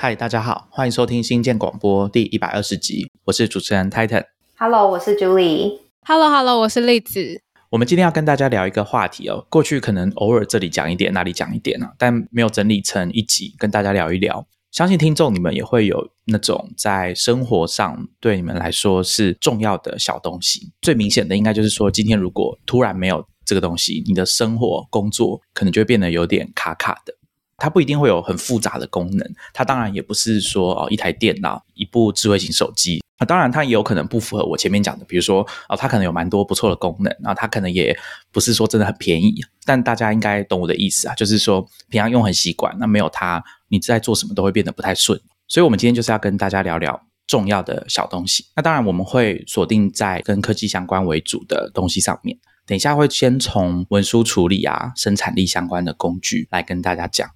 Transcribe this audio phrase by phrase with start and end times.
[0.00, 4.24] 嗨，大家好，欢迎收听新建广播第一百二十集，我是主持人 Titan。
[4.56, 5.80] Hello，我是 Julie。
[6.04, 7.42] Hello，Hello，我是栗子。
[7.70, 14.46] 我们今天要跟大家聊一个话题哦，过去可能偶尔这里讲一点，那里讲一点啊，但没有整理成一集跟大家聊一聊。
[14.70, 20.70] 相信听众你们也会有那种在生活上对你们来说是重要的小东西。
[20.80, 27.12] 最明显的应该就是说，今天如果突然没有这个东西，你的生活工作可能就会变得有点卡卡的。
[27.58, 37.94] 它不一定会有很复杂的功能，它当然也不是说哦一台电脑、一部智慧型手机啊，当然它也有可能不符合我前面讲的，比如说哦它可能有蛮多不错的功能，然后它可能也
[38.32, 39.34] 不是说真的很便宜，
[39.64, 45.20] 但大家应该懂我的意思啊，就是说平常用很习惯，那没有它，你在做什么都会变得不太顺。
[45.48, 48.44] 所以，我们今天就是要跟大家聊聊重要的小东西。
[48.54, 57.28] 那当然我们会锁定在跟科技相关为主的东西上面，等一下会先从文书处理啊、生产力相关的工具来跟大家讲。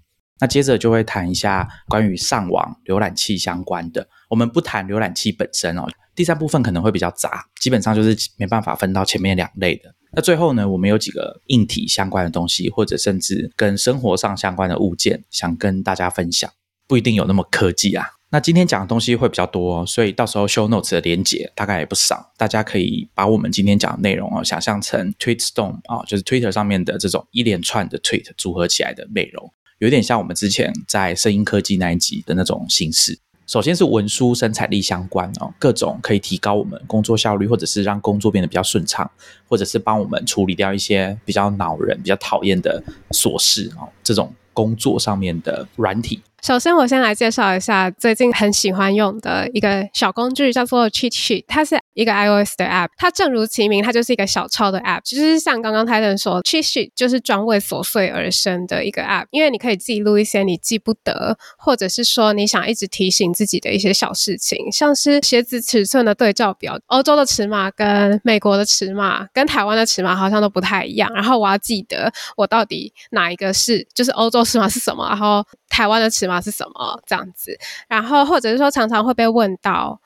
[0.42, 5.86] 那接着就会谈一下关于上网浏览器相关的，我们不谈浏览器本身哦。
[6.16, 9.94] 第三部分可能会比较杂，基本上就是没办法分到前面两类的。
[10.12, 16.50] 那最后呢，我们有几个硬体相关的东西，或者甚至跟生活上相关的物件，想跟大家分享，
[16.88, 18.04] 不一定有那么科技啊。
[18.30, 29.48] 那今天讲的东西会比较多，所以到时候 show notes 的连接大概也不少，大家可以把我们今天讲的内容哦，想象成 tweet storm 啊，就是 Twitter 上面的这种一连串的 tweet 组合起来的内容。
[29.82, 33.18] 有点像我们之前在声音科技那一集的那种形式。
[33.48, 39.10] 首先是文书生产力相关哦，各种可以提高我们工作效率，或者是让工作变得比较顺畅，
[39.48, 46.22] 或者是帮我们处理掉一些比较恼人、比较讨厌的琐事哦，这种工作上面的软体。
[46.44, 51.44] 首先，我先来介绍一下最近很喜欢用的一个小工具，叫做 Cheat Sheet。
[51.48, 55.00] 它是一个 iOS 的 App，它正如其名，它就是一个小抄的 App。
[55.04, 71.10] 就是像刚刚 Titan 说，Cheat Sheet 就是专为琐碎而生的一个 App，因为你可以记录一些你记不得，或者是说你想一直提醒自己的一些小事情，像是鞋子尺寸的对照表，欧洲的尺码跟美国的尺码跟台湾的尺码好像都不太一样。
[71.14, 76.42] 然后我要记得我到底哪一个是，就是欧洲尺码是什么，然后台湾的尺码。
[76.42, 77.56] 是什么这样子？
[77.86, 80.00] 然后或者是说常常会被问到，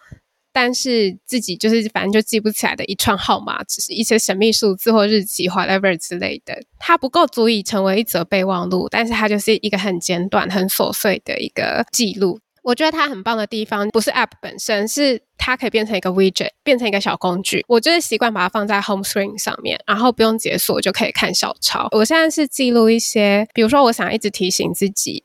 [0.56, 12.39] 但是自己就是反正就记不起来的一串号码，只是一些神秘数字或日期，whatever 之类的，它不够足以成为一则备忘录，但是它就是一个很简短、很琐碎的一个记录。
[12.62, 17.62] 我觉得它很棒的地方，不是 App 本身，是它可以变成一个 widget，变成一个小工具。
[17.69, 21.87] 我就是习惯把它放在 Home Screen 上面，然后不用解锁就可以看小抄。
[21.91, 25.22] 我现在是记录一些，比如说我想一直提醒自己。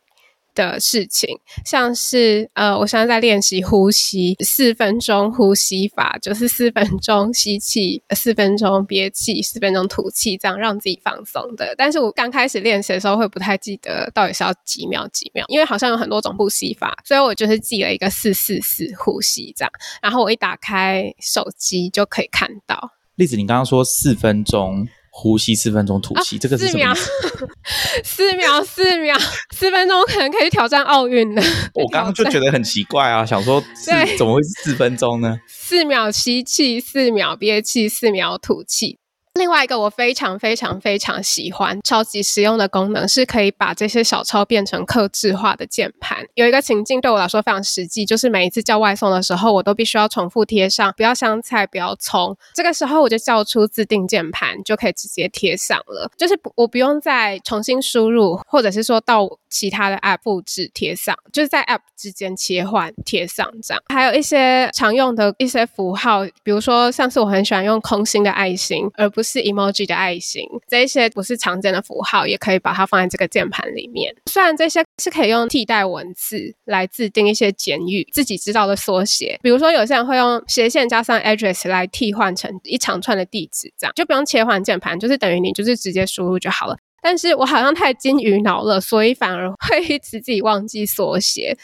[0.54, 1.30] 的事情，
[1.66, 11.74] 像是呃，我现在在练习呼吸，四分钟呼吸法，就是四分钟吸气，四分钟憋气，四分钟吐气，这样让自己放松的。
[11.78, 19.72] 但是我刚开始练习的时候会不太记得到底是要几秒几秒，因为好像有很多种呼吸法，所以我就是记了一个四四四呼吸这样。
[20.02, 22.92] 然后我一打开手机就可以看到。
[23.16, 24.88] 例子，你刚刚说四分钟。
[25.14, 26.96] 呼吸四分钟，吐气，这个是四秒，
[28.04, 29.18] 四秒，四秒，
[29.54, 31.44] 四分钟可能可以挑战奥运的。
[31.74, 35.38] 我刚刚就觉得很奇怪啊， 想说，对，怎么会是四分钟呢？
[35.48, 39.01] 四秒吸气，四秒憋气，四秒吐气。
[39.36, 46.26] 另外一个我非常非常非常喜欢、超级实用的功能，是可以把这些小抄变成刻制化的键盘。
[46.36, 52.38] 有一个情境对我来说非常实际，就是每一次叫外送的时候，我都必须要重复贴上“不要香菜，不要葱”。
[52.54, 63.82] 这个时候我就叫出自定键盘，就可以直接贴上了，就是我不用再重新输入，或者是说到其他的 App 复制贴上，就是在 App 之间切换贴上这样。
[63.88, 69.21] 还有一些常用的一些符号，比如说像是我很喜欢用空心的爱心，而不。
[69.22, 74.12] 不是 emoji 的爱心，这些不是常见的符号，也可以把它放在这个键盘里面。
[74.26, 86.76] 虽然这些是可以用替代文字来自定一些简语，自己知道的缩写，比如说有些人会用斜线加上 address 来替换成一长串的地址，这样就不用切换键盘，就是等于你就是直接输入就好了。
[87.04, 91.56] 但是我好像太金鱼脑了，所以反而会一直自己忘记缩写。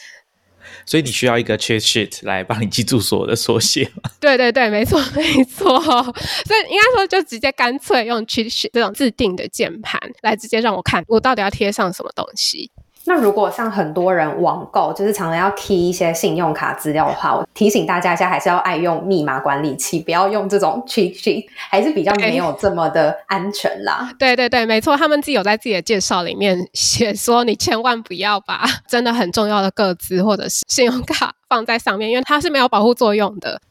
[0.85, 5.79] 所以你需要一个 cheat sheet 来帮你记住所有的缩写 对对对，没错 没错。
[5.81, 12.71] 所以应该说就直接干脆用 cheat sheet 这种自定的键盘来直接让我看我到底要贴上什么东西。
[13.07, 24.12] 那如果像很多人网购，就是常常要 key 一些信用卡资料的话，我提醒大家一下，还是要爱用密码管理器，不要用这种 cheat sheet，还是比较没有这么的安全啦。
[24.19, 33.62] 对对对，没错，他们自己有在自己的介绍里面 写说，你千万不要把真的很重要的个资或者是信用卡放在上面，因为它是没有保护作用的。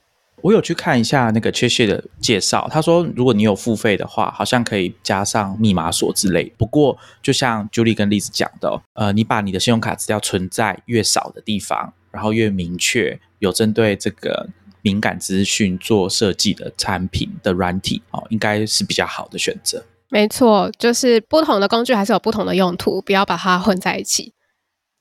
[0.43, 6.53] 我有去看一下那个 c h e s h 的介绍，他说如果你有付费的话，好像可以加上密码锁之类。
[6.56, 14.49] 不过就像 Julie 跟 Liz 讲的，呃，你把你的信用卡资料存在越少的地方，然后越明确有针对这个
[14.83, 19.82] 敏感资讯做设计的产品的软体哦，应该是比较好的选择。
[20.09, 24.32] 没错，就是不同的工具还是有不同的用途，不要把它混在一起。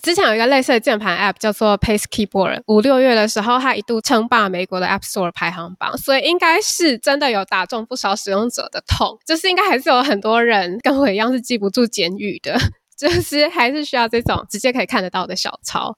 [0.02, 9.18] 之前有一个类似的键盘 App 叫做 Pace Keyboard，五六月的时候，它一度称霸美国的 App Store 排行榜，所以应该是真的有打中不少使用者的痛。
[9.26, 12.56] 就是应该还是有很多人跟我一样是记不住简语的，
[12.98, 15.96] 就是还是需要这种直接可以看得到的小抄。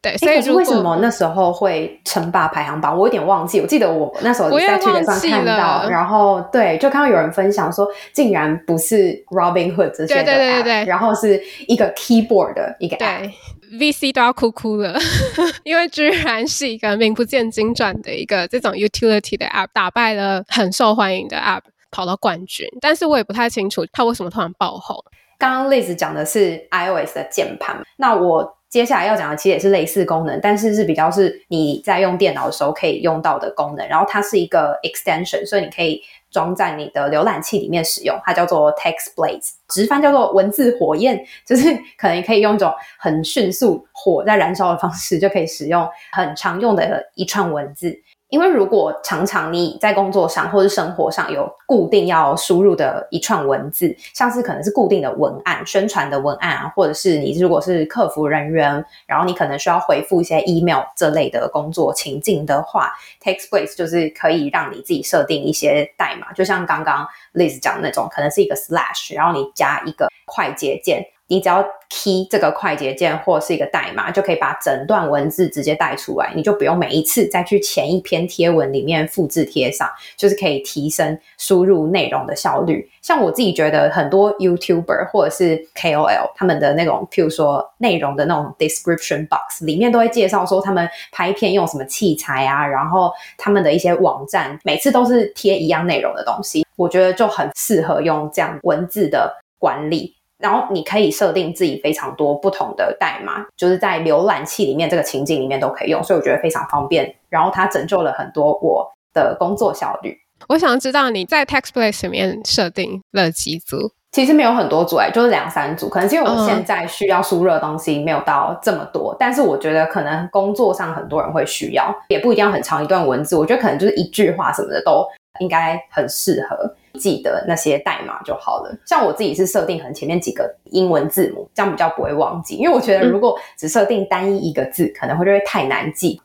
[0.00, 2.96] 对，所以为什么那时候会称霸排行榜？
[2.96, 3.60] 我有点忘记。
[3.60, 14.96] 我记得我那时候在推特上看到，然后对，就看到有人分享说，竟然不是 Robinhood 这些的 app，然后是一个 keyboard 的一个 app，VC 都要哭哭了，
[15.64, 22.64] 因为居然是一个名不见经传的一个这种 utility 的 app，打败了很受欢迎的 app，跑到冠军。
[22.80, 24.96] 但是我也不太清楚它为什么突然爆红。
[25.40, 28.54] 刚刚 Liz 讲的是 iOS 的键盘，那我。
[28.70, 33.88] 接下来要讲的其实也是类似功能，但是是比较是你在用电脑的时候可以用到的功能。
[33.88, 38.14] 然后它是一个 extension，所以你可以装在你的浏览器里面使用。
[38.24, 47.98] 它叫做 Text Blaze，直翻叫做文字火焰，就是可能可以用一种很迅速火在燃烧的方式，就可以使用很常用的一串文字。
[48.28, 62.92] 因为如果常常你在工作上或者生活上有固定要输入的一串文字，像是可能是固定的文案、宣传的文案啊，或者是你如果是客服人员，然后你可能需要回复一些 email 这类的工作情境的话
[63.22, 71.02] ，TextBase 就是可以让你自己设定一些代码，就像刚刚 Liz 讲那种，可能是一个 slash，然后你加一个快捷键。
[71.28, 82.90] 你只要 key 这个快捷键或是一个代码，就可以把整段文字直接带出来，你就不用每一次再去前一篇贴文里面复制贴上，就是可以提升输入内容的效率。
[83.02, 100.17] 像我自己觉得，很多 YouTuber 或者是 KOL 他们的那种，譬如说内容的那种 description box 里面都会介绍说他们拍片用什么器材啊，然后他们的一些网站每次都是贴一样内容的东西，我觉得就很适合用这样文字的管理。
[100.38, 107.12] 然后你可以设定自己非常多不同的代码，就是在浏览器里面这个情境里面都可以用，所以我觉得非常方便。
[107.28, 110.16] 然后它拯救了很多我的工作效率。
[110.48, 113.90] 我想知道你在 TextPlace 里面设定了几组？
[114.12, 115.88] 其实没有很多组哎，就是两三组。
[115.88, 123.36] 可能是因为我现在需要输入的东西没有到这么多，但是我觉得可能工作上很多人会需要，也不一定要很长一段文字。
[123.36, 125.04] 我觉得可能就是一句话什么的都
[125.40, 126.74] 应该很适合。
[126.98, 128.78] 记得那些代码就好了。
[128.86, 132.56] 像我自己是设定很前面几个英文字母，这样比较不会忘记。
[132.56, 136.20] 因为我觉得如果只设定单一一个字，可能会就会太难记。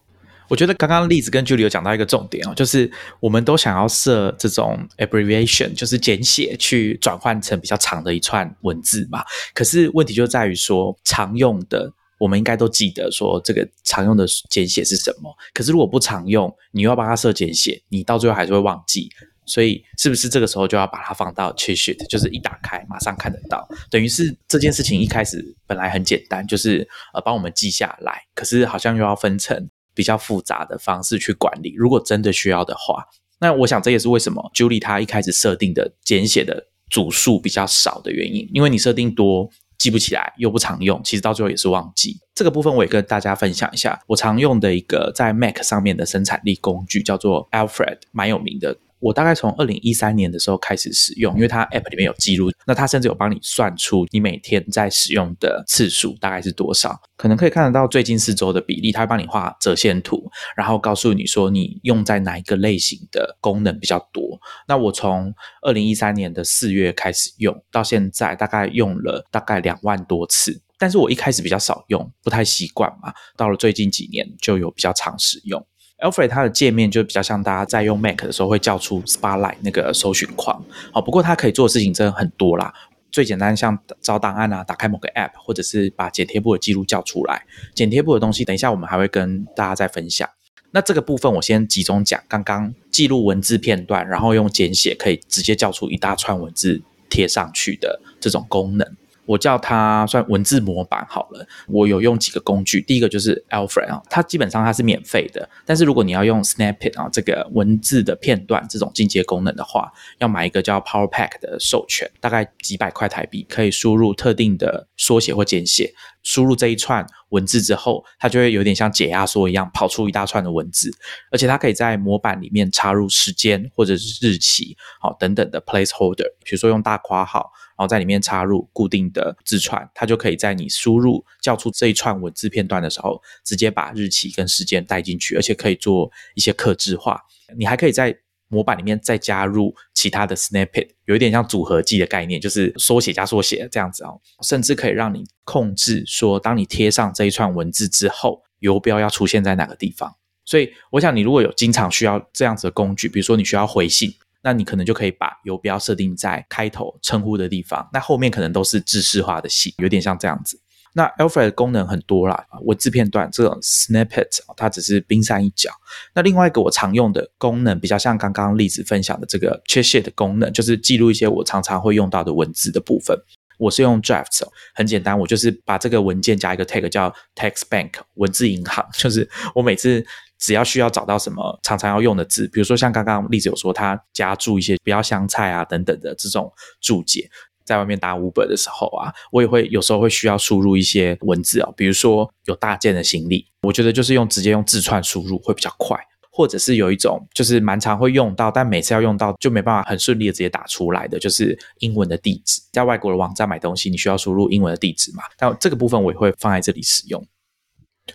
[0.50, 2.92] 我觉得刚刚例子跟 Julie 有讲到一个重点哦，就是
[3.22, 9.24] 我们都想要设这种 abbreviation，就是简写去转换成比较长的一串文字嘛。
[9.54, 15.34] 可是问题就在于说，常用的我们应该都记得说这个常用的简写是什么。
[15.54, 19.10] 可是如果不常用，你又要帮他设简写，你到最后还是会忘记。
[19.45, 31.74] 所以是不是这个时候就要把它放到 cheat sheet，就是一打开马上看得到，等于是这件事情一开始本来很简单，就是呃帮我们记下来，可是好像又要分成比较复杂的方式去管理。
[31.78, 33.06] 如果真的需要的话，
[33.40, 42.18] 那我想这也是为什么 Julie 她一开始设定的简写的组数比较少的原因，因为你设定多记不起来又不常用，其实到最后也是忘记。
[42.34, 48.77] 这个部分我也跟大家分享一下，我常用的一个在 Mac 上面的生产力工具叫做 Alfred，蛮有名的。
[49.03, 64.39] 我大概从二零一三年的时候开始使用，因为它 App 里面有记录，那它甚至有帮你算出你每天在使用的次数大概是多少，可能可以看得到最近四周的比例，它会帮你画折线图，然后告诉你说你用在哪一个类型的功能比较多。
[64.69, 65.33] 那我从
[65.63, 75.62] 二零一三年的四月开始用，到现在大概用了大概两万多次，但是我一开始比较少用，不太习惯嘛，到了最近几年就有比较常使用。
[76.00, 82.74] Alfred 它的界面就比较像大家在用 Mac 的时候会叫出 Spotlight 那个搜寻框，好，不过它可以做的事情真的很多啦。
[83.12, 87.44] 最简单像找档案啊，打开某个 App，或者是把剪贴簿的记录叫出来。
[87.76, 90.28] 剪贴簿的东西，等一下我们还会跟大家再分享。
[90.72, 98.98] 那这个部分我先集中讲，刚刚记录文字片段，然后用简写可以直接叫出一大串文字贴上去的这种功能。
[99.25, 101.46] 我叫它算文字模板好了。
[101.68, 105.50] 我有用几个工具，第一个就是 Alfred 啊，它基本上它是免费的。
[105.65, 115.94] 但是如果你要用 Snippet 啊这个文字的片段这种进阶功能的话，要买一个叫 Power Pack 的授权，大概几百块台币，可以输入特定的缩写或简写。
[116.24, 120.89] 输入这一串文字之后，它就会有点像解压缩一样，跑出一大串的文字，
[121.32, 127.51] 而且它可以在模板里面插入时间或者是日期，好等等的 placeholder，比如说用大括号，
[127.84, 137.22] 后在里面插入固定的字串，它就可以在你输入叫出这一串文字片段的时候，直接把日期跟时间带进去，而且可以做一些刻字化。
[137.58, 150.16] 你还可以在模板里面再加入其他的 snippet，有一点像组合技的概念，就是缩写加缩写这样子哦，甚至可以让你控制说，当你贴上这一串文字之后，游标要出现在哪个地方。
[150.46, 154.13] 所以，我想你如果有经常需要这样子的工具，比如说你需要回信，
[154.44, 160.60] 那你可能就可以把游标设定在开头称呼的地方，那后面可能都是制式化的信，有点像这样子。
[160.96, 165.72] 那 Alfred 功能很多啦，文字片段这种 snippet 它只是冰山一角。
[166.14, 173.18] 那另外一个我常用的功能，比较像刚刚例子分享的这个 chit 的功能，就是记录一些我常常会用到的文字的部分。
[173.58, 174.44] 我是用 drafts，
[174.76, 180.06] 很简单，我就是把这个文件加一个 tag 叫 text bank 文字银行， 就是我每次
[180.44, 187.30] 只要需要找到什么常常要用的字，比如说像刚刚例子有说他加注一些不要香菜啊等等的这种注解。
[187.64, 195.98] 在外面打 Uber 的时候啊，我也会有时候会需要输入一些文字哦，比如说有大件的行李，我觉得就是用直接用字串输入会比较快，
[196.30, 205.24] 或者是有一种就是蛮常会用到，但每次要用到就没办法很顺利的直接打出来的，就是英文的地址，在外国的网站买东西，你需要输入英文的地址嘛？
[205.38, 207.26] 但这个部分我也会放在这里使用。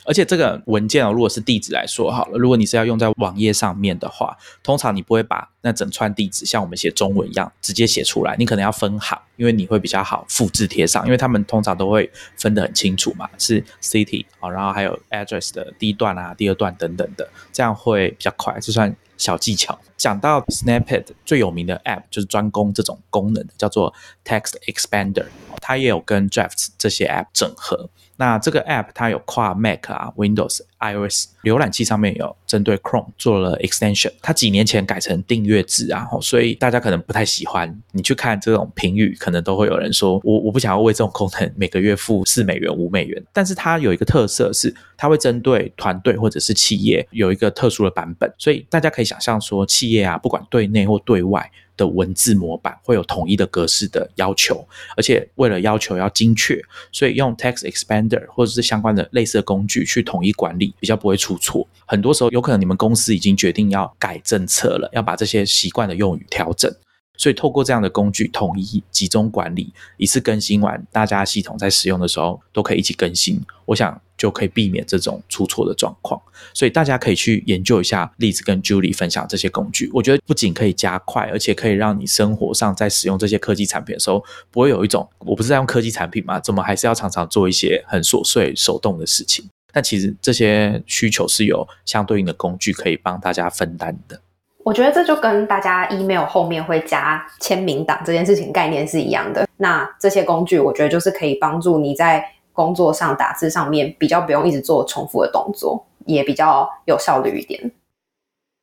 [0.05, 19.79] 而且这个文件哦，如果是地址来说好了，如果你是要用在网页上面的话，通常你不会把那整串地址像我们写中文一样直接写出来，你可能要分行，因为你会比较好复制贴上，因为他们通常都会分得很清楚嘛，是 city 啊，然后还有 address 的第一段啊、第二段等等的，这样会比较快，就算小技巧。
[19.97, 23.93] 讲到 Snippet 最有名的 app 就是专攻这种功能，叫做
[24.25, 25.27] Text Expander，
[25.61, 27.89] 它也有跟 Drafts 这些 app 整合。
[28.19, 34.13] 那这个 app 它有跨 Mac 啊、Windows、iOS 浏览器上面有针对 Chrome 做了 extension。
[34.23, 37.83] 它几年前改成订阅制啊，所以大家可能不太喜欢。
[37.93, 43.23] 你去看这种评语，可能都会有人说我我不想要为这种功能每个月付四美元、五美元。
[43.33, 51.51] 但是它有一个特色是，它会针对团队或者是企业有一个特殊的版本，所以大家可以想象说，企业啊，不管对内或对外。
[51.79, 54.67] 的文字模板会有统一的格式的要求，
[54.97, 61.67] 而且为了要求要精确，所以用 Text Expander 或者是相关的类似工具去统一管理，比较不会出错。
[61.87, 66.73] 很多时候有可能你们公司已经决定要改政策了，要把这些习惯的用语调整。
[67.21, 76.21] 所以透过这样的工具统一集中管理，一次更新完，大家系统在使用的时候都可以一起更新，我想就可以避免这种出错的状况。
[76.55, 89.45] 所以大家可以去研究一下例子跟 Julie 分享这些工具，我觉得不仅可以加快，而且可以让你生活上在使用这些科技产品的时候，不会有一种我不是在用科技产品嘛，怎么还是要常常做一些很琐碎手动的事情？
[89.73, 94.21] 但其实这些需求是有相对应的工具可以帮大家分担的。
[94.65, 99.49] 我觉得这就跟大家 email 后面会加签名档这件事情概念是一样的。
[99.57, 102.23] 那这些工具，我觉得就是可以帮助你在
[102.53, 107.71] 工作上打字上面比较不用一直做重复的动作，也比较有效率一点。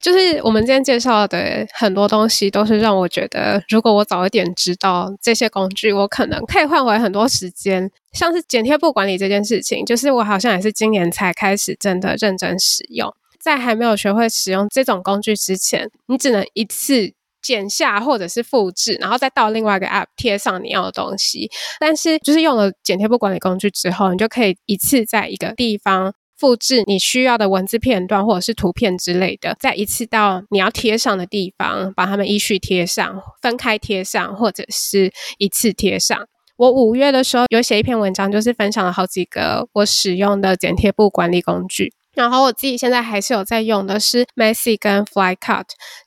[0.02, 7.90] 就是我们今天介绍的很多东西，都是让我觉得，如果我早一点知道这些工具，我可能可以换回很多时间。
[8.14, 13.12] 像是剪贴簿管理这件事情，就是我好像也是今年才开始真的认真使用。
[13.40, 21.50] 在还没有学会使用这种工具之前，你只能一次剪下或者是复制，然后再到另外一个 App 贴上你要的东西。
[21.80, 36.28] 但是，就是用了剪贴簿管理工具之后，你就可以一次在一个地方复制你需要的文字片段或者是图片之类的，再一次到你要贴上的地方，把它们依序贴上，分开贴上，或者是一次贴上。
[36.58, 41.94] 我五月的时候有写一篇文章，就是分享了好几个我使用的剪贴簿管理工具。
[42.14, 45.66] 然后我自己现在还是有在用的是 Messy 跟 Flycut，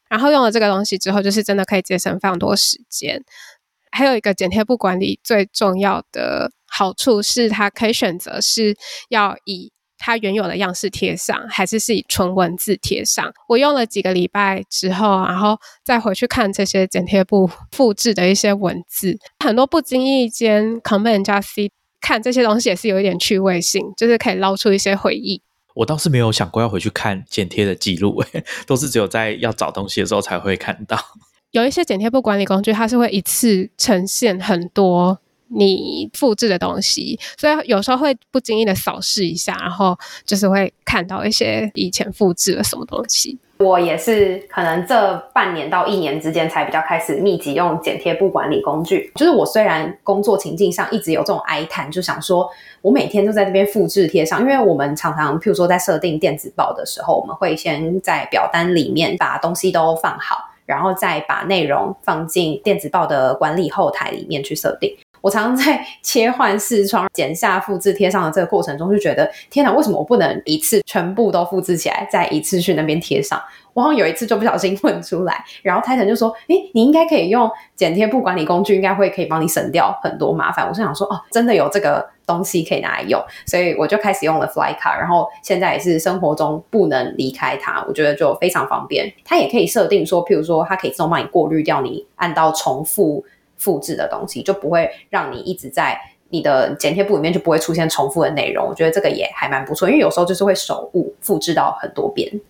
[0.08, 3.23] 然后用了这个东西之后，就是真的可以节省非常多时间。
[3.90, 8.75] 还有一个剪贴簿管理最重要的好处是，它可以选择是
[9.11, 13.33] 要以它原有的样式贴上，还是是以纯文字贴上。
[13.49, 25.43] 我用了几个礼拜之后，然后再回去看这些剪贴簿复制的一些文字，很多不经意间 Command 加 C 看这些东西也是有一点趣味性，就是可以捞出一些回忆。
[25.75, 28.23] 我倒是没有想过要回去看剪贴的记录，
[28.67, 30.99] 都是只有在要找东西的时候才会看到。
[31.52, 43.38] 有一些剪贴簿管理工具，它是会一次呈现很多你复制的东西，所以有时候会不经意的扫视一下，然后就是会看到一些以前复制了什么东西。
[43.59, 49.11] 我也是，可能这半年到一年之间才比较开始密集用剪贴布管理工具。
[49.17, 52.49] 就是我虽然工作情境上一直有这种哀叹，就想说
[52.83, 64.97] 我每天都在这边复制贴上，因为我们常常，譬如说在设定电子报的时候，我们会先在表单里面把东西都放好，然后再把内容放进电子报的管理后台里面去设定。
[65.20, 73.40] 我常常在切换视窗、剪下、复制、贴上的这个过程中，就觉得天哪，为什么我不能一次全部都复制起来，再一次去那边贴上？
[73.75, 89.12] 我好像有一次就不小心问出来，然后泰腾就说：“诶，你应该可以用剪贴布管理工具，应该会可以帮你省掉很多麻烦。”我是想说，哦，真的有这个东西可以拿来用，所以我就开始用了 Fly Car，然后现在也是生活中不能离开它，我觉得就非常方便。
[89.25, 93.25] 它也可以设定说，譬如说，它可以自动帮你过滤掉你按到重复。
[93.59, 95.99] 复制的东西就不会让你一直在
[96.31, 98.67] 你的剪贴簿里面就不会出现重复的内容。
[98.67, 102.41] 我觉得这个也还蛮不错，因为有时候就是会手误复制到很多遍。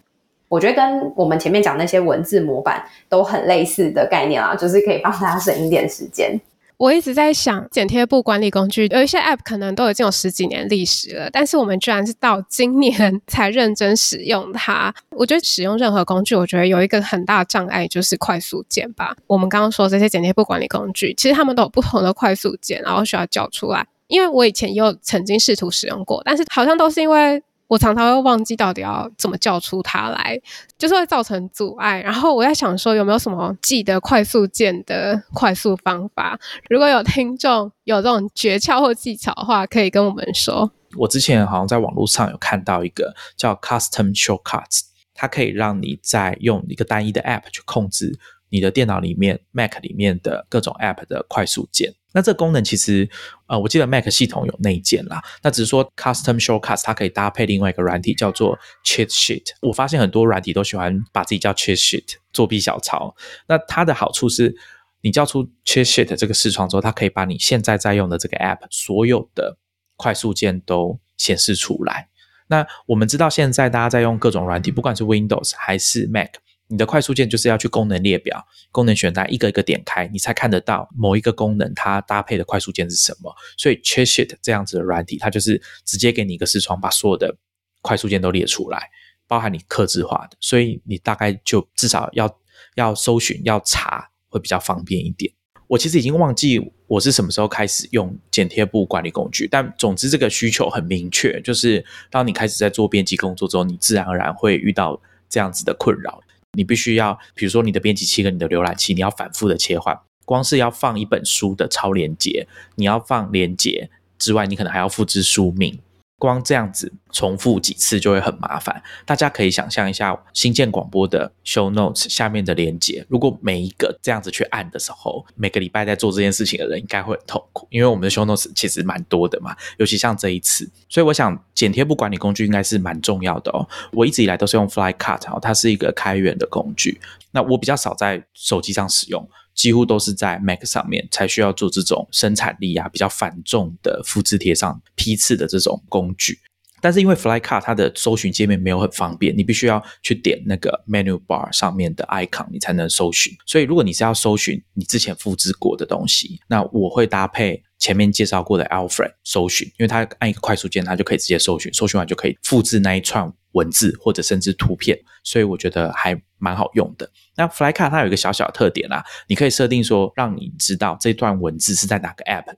[0.48, 6.40] 我觉得跟我们前面讲那些文字模板都很类似的概念啊，就是可以帮大家省一点时间。
[6.78, 14.94] 我一直在想，剪贴布管理工具有一些 App 可能都已经有十几年历史了，但是我们居然是到今年 才认真使用它。
[15.10, 19.16] 我觉得使用任何工具，我觉得有一个很大的障碍就是快速键吧。
[19.26, 23.84] 我们刚刚说这些剪贴布管理工具，其实他们都有不同的快速键，然后需要叫出来。
[24.06, 27.42] 因为我以前也有曾经试图使用过，但是好像都是因为。
[27.68, 30.40] 我常常会忘记到底要怎么叫出它来，
[30.78, 32.00] 就是会造成阻碍。
[32.00, 36.38] 然后我在想说，有没有什么记得快速键的快速方法？
[36.70, 40.72] 如果有听众有这种诀窍或技巧的话，可以跟我们说。
[40.96, 44.80] 我之前好像在网络上有看到一个叫 Custom Shortcuts，
[45.12, 48.18] 它可以让你在用一个单一的 App 去控制。
[48.48, 53.08] 你的电脑里面，Mac 里面的各种 App 的快速键，那这功能其实，
[53.46, 55.22] 呃，我记得 Mac 系统有内建啦。
[55.42, 59.44] 那只是说 Custom Shortcuts 它可以搭配另外一个软体叫做 Cheat Sheet。
[59.60, 63.14] 我发现很多软体都喜欢把自己叫 Cheat Sheet 作弊小抄。
[63.46, 64.56] 那它的好处是，
[65.02, 69.58] 你叫出 Cheat Sheet 这个视窗之后，它可以把你现在在用的这个 App 所有的
[69.96, 72.08] 快速键都显示出来。
[72.46, 76.30] 那我们知道现在大家在用各种软体，不管是 Windows 还是 Mac。
[76.70, 83.34] 你的快速键就是要去功能列表、功能选单一个一个点开，你才看得到某一个功能它搭配的快速键是什么。
[83.56, 87.34] 所以 c h e s h i t 这样子的软体，它就是直接给你一个视窗，把所有的
[87.80, 88.90] 快速键都列出来，
[89.26, 90.36] 包含你刻字化的。
[90.40, 92.38] 所以你大概就至少要
[92.74, 95.32] 要搜寻、要查会比较方便一点。
[95.68, 105.00] 我其实已经忘记我是什么时候开始用剪贴簿管理工具，但总之这个需求很明确，就是当你开始在做编辑工作之后，你自然而然会遇到
[105.30, 106.20] 这样子的困扰。
[106.58, 109.96] 你必须要，比如说你的编辑器跟你的浏览器，你要反复的切换。
[110.24, 115.78] 光是要放一本书的超连接，你要放连接之外，你可能还要复制书名。
[116.18, 118.82] 光这样子重复几次就会很麻烦。
[119.06, 130.68] 大家可以想象一下，新建广播的 show notes 下面的连接，如果每一个这样子去按的时候，每个礼拜在做这件事情的人应该会很痛苦，因为我们的 show notes 其实蛮多的嘛，尤其像这一次。
[130.88, 133.66] 所以我想剪贴布管理工具应该是蛮重要的哦。
[133.92, 137.00] 我一直以来都是用 Flycut 哦，它是一个开源的工具。
[137.30, 139.28] 那我比较少在手机上使用。
[139.58, 146.38] 几乎都是在 Mac 上面才需要做这种生产力啊比较繁重的复制贴上批次的这种工具，
[146.80, 153.36] 但是因为 Flycar 它的搜寻界面没有很方便，你必须要去点那个 Menu Bar 上面的 icon，你才能搜寻。
[153.46, 163.32] 所以如果你是要搜寻你之前复制过的东西，那我会搭配前面介绍过的 Alfred 搜寻，因为它按一个快速键，它就可以直接搜寻，搜寻完就可以复制那一串。
[163.52, 167.10] 文字或者甚至图片，所以我觉得还蛮好用的。
[167.38, 172.52] 那 flycar 它有一个小小特点啦，你可以设定说，让你知道这段文字是在哪个 App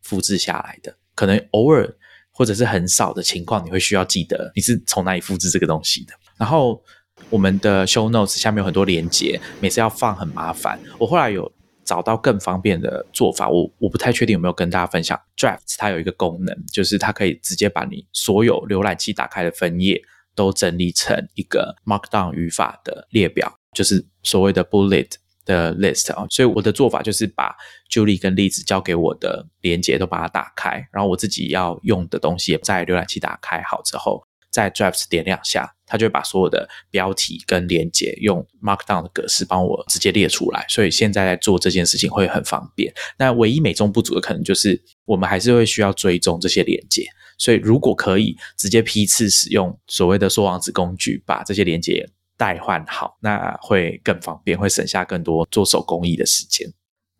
[0.00, 0.96] 复制下来的。
[1.16, 1.86] 可能偶尔
[2.30, 6.14] 或者是很少的情况，你会需要记得你是从哪里复制这个东西的。
[6.38, 6.80] 然后
[7.28, 10.80] 我们的 Show Notes 下面有很多连接，每次要放很麻烦。
[10.96, 11.52] 我后来有
[11.84, 15.20] 找到更方便的做法，我我不太确定有没有跟大家分享。
[15.36, 20.00] Drafts 它有一个功能，就是它可以直接把你所有浏览器打开的分页。
[20.36, 25.10] 都整理成一个 Markdown 语法的列表，就是所谓的 bullet
[25.44, 26.26] 的 list 啊。
[26.30, 27.54] 所以我的做法就是把
[27.90, 40.64] Julie 跟例子交给我的连接都把它打开，然后我自己要用的东西也在浏览器打开好之后，在 Drives 点两下，它就会把所有的标题跟连接用 Markdown 的格式帮我直接列出来。
[40.68, 42.92] 所以现在在做这件事情会很方便。
[43.18, 47.06] 那唯一美中不足的可能就是我们还是会需要追踪这些连接。
[47.38, 52.06] 所以，如果可以直接批次使用所谓的缩网子工具，把这些连接
[52.40, 56.66] 代换好，那会更方便，会省下更多做手工艺的时间。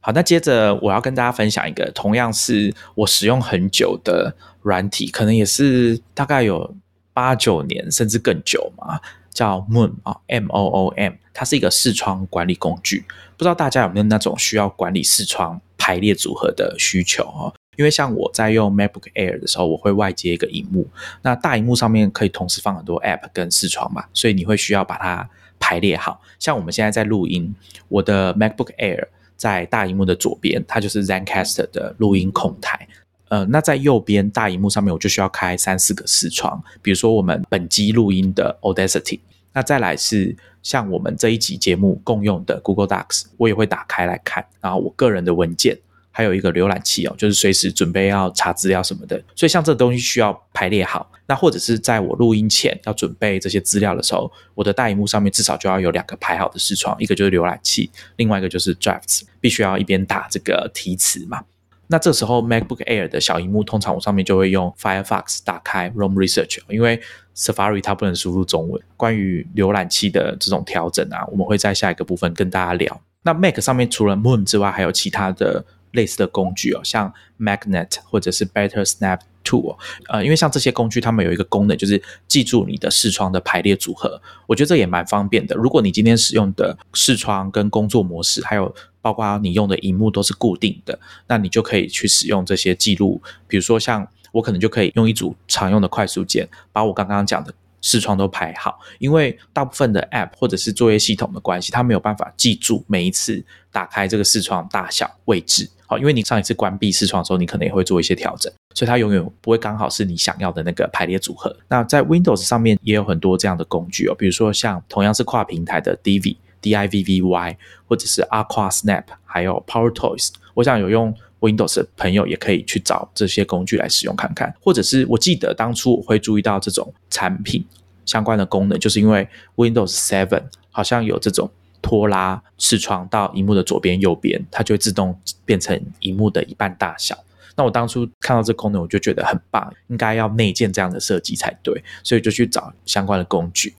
[0.00, 6.74] 好，那接着我要跟大家分享一个同样是我使用很久的软体，可能也是大概有
[7.12, 13.04] 八九年甚至更久嘛，叫 Moon 啊，M O O M，它是一个视窗管理工具。
[13.36, 17.52] 不知道大家有没有那种需要管理视窗排列组合的需求啊？
[17.80, 20.86] 因为像我在用 MacBook Air 的时候，我会外接一个荧幕，
[21.22, 25.26] 那大荧幕上面可以同时放很多 App 跟视窗嘛，所以你会需要把它
[25.58, 26.20] 排列好。
[26.38, 27.54] 像我们现在在录音，
[27.88, 29.08] 我的 MacBook Air。
[29.40, 32.86] 在大荧幕的左边，它就是 zencastr 的录音控台。
[33.30, 39.18] 呃，那在右边大荧幕上面，我就需要开三四个视窗，比如说我们本机录音的 Audacity。
[39.54, 44.44] 那再来是像我们这一集节目共用的 Google Docs，我也会打开来看。
[44.60, 45.78] 然后我个人的文件。
[46.10, 51.10] 还有一个浏览器哦，就是随时准备要查资料什么的，所以像这东西需要排列好。
[51.26, 61.44] 那或者是在我录音前要准备这些资料的时候，我的大荧幕上面至少就要有两个排好的视窗，一个就是浏览器，另外一个就是 Drafts，必须要一边打这个题词嘛。
[61.86, 67.00] 那这时候 MacBook Air 的小荧幕通常我上面就会用 Firefox 打开 Room Research，因为
[67.36, 68.82] Safari 它不能输入中文。
[68.96, 73.00] 关于浏览器的这种调整啊，我们会在下一个部分跟大家聊。
[73.22, 75.64] 那 Mac 上面除了 Moon 之外，还有其他的。
[75.92, 79.76] 类似的工具哦，像 Magnet 或者是 Better Snap Tool，
[80.08, 84.20] 呃，因为像这些工具，它们有一个功能，就是记住你的视窗的排列组合。
[84.46, 85.56] 我觉得这也蛮方便的。
[85.56, 93.20] 如果你今天使用的视窗跟工作模式，还有包括你用的荧幕都是固定的，那你就可以去使用这些记录。
[93.48, 97.54] 比如说，像我可能就可以用一组常用的快速键，把我刚刚讲的。
[97.80, 105.68] 视窗都排好，因为大部分的 App 或者是作业系统的关系，它没有办法记住每一次打开这个视窗大小位置。
[105.86, 111.54] 好，因为你上一次关闭视窗的时候，你可能也会做一些调整，所以它永远不会刚好是你想要的那个排列组合。
[111.68, 120.30] 那在 Windows 上面也有很多这样的工具哦，比如说像同样是跨平台的 Div Divvy，或者是 Aqua Snap，还有 Power Toys。
[120.54, 121.14] 我想有用。
[121.40, 127.64] Windows 的朋友也可以去找这些工具来使用看看，或者是我记得当初我会注意到这种产品
[128.06, 129.26] 相关的功能，就是因为
[129.56, 131.50] Windows Seven 好像有这种
[131.82, 137.18] 拖拉视窗到荧幕的左边、右边，它就会自动变成荧幕的一半大小。
[137.56, 143.74] 那我当初看到这功能，我就觉得很棒，应该要内建这样的设计才对，所以就去找相关的工具。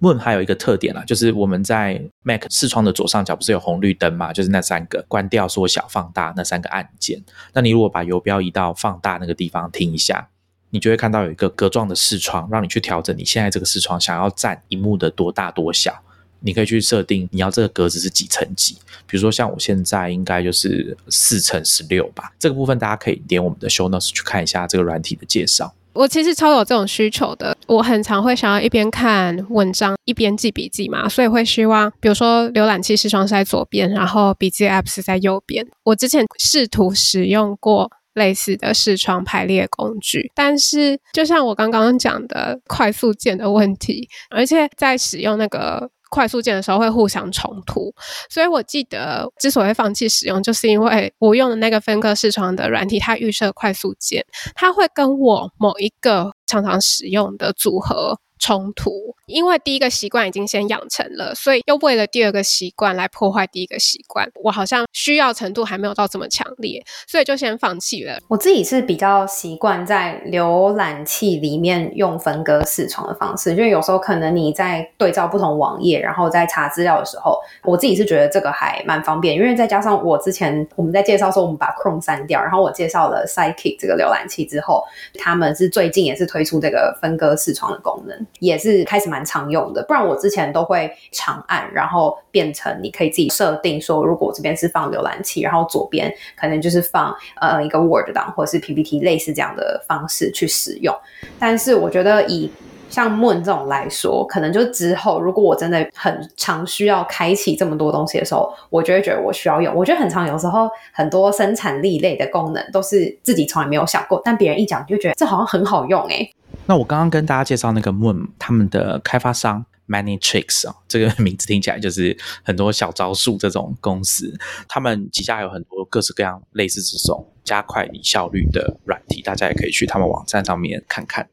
[0.00, 4.32] Moon 还有一个特点啦，就是我们在 Mac 视窗的左上角不是有红绿灯嘛？
[4.32, 7.22] 就是那三个关掉、缩小、放大那三个按键。
[7.54, 10.28] 那你如果把游标移到放大那个地方，听一下，
[10.70, 16.02] 你就会看到有一个格状的视窗，让你去调整你现在这个视窗想要占荧幕的多大多小。
[16.40, 18.74] 你可以去设定你要这个格子是几乘几，
[19.06, 22.30] 比如说像我现在应该就是四乘十六吧。
[22.38, 25.74] 这个部分大家可以点我们的 Show Notes 去看一下这个软体的介绍。
[25.96, 35.66] 我其实超有这种需求的，我很常会想要一边看文章一边记笔记嘛，所以会希望，比如说浏览器视窗是在左边，然后笔记 App 是在右边。
[35.84, 45.90] 我之前试图使用过类似的视窗排列工具，但是就像我刚刚讲的快速键的问题，而且在使用那个。
[46.10, 47.92] 快速键的时候会互相冲突，
[48.30, 58.18] 所以我记得之所以放弃使用，就是因为我用的那个分割视窗的软体，它预设快速键，它会跟我某一个常常使用的组合。
[58.38, 68.18] 冲突，因为第一个习惯已经先养成了，所以又为了第二个习惯来破坏第一个习惯，我好像需要程度还没有到这么强烈，所以就先放弃了。
[68.28, 84.84] 我自己是比较习惯在浏览器里面用分割视窗的方式，就有时候可能你在对照不同网页，然后在查资料的时候，我自己是觉得这个还蛮方便，因为再加上我之前我们在介绍说我们把 Chrome 删掉，然后我介绍了 Sidekick 这个浏览器之后，
[85.18, 88.25] 他们是最近也是推出这个分割视窗的功能。
[88.38, 100.94] 也是开始蛮常用的，不然我之前都会长按，然后变成你可以自己设定说，如果这边是放浏览器，然后左边可能就是放呃一个 Word 档或者是 PPT 类似这样的方式去使用。
[101.38, 102.50] 但是我觉得以
[102.88, 109.74] 像 Moon 这种来说，可能就之后如果我真的很常需要开启这么多东西的时候，我就会觉得我需要用。
[109.74, 116.30] 我觉得很常有时候很多生产力类的功能都是自己从来没有想过，但别人一讲就觉得这好像很好用哎。
[116.66, 124.36] 那我刚刚跟大家介绍那个 Moon，他们的开发商 Many Tricks 啊，这个名字听起来就是很多小招数这种公司，
[124.68, 131.28] 他们旗下有很多各式各样类似这种加快你效率的软体，大家也可以去他们网站上面看看。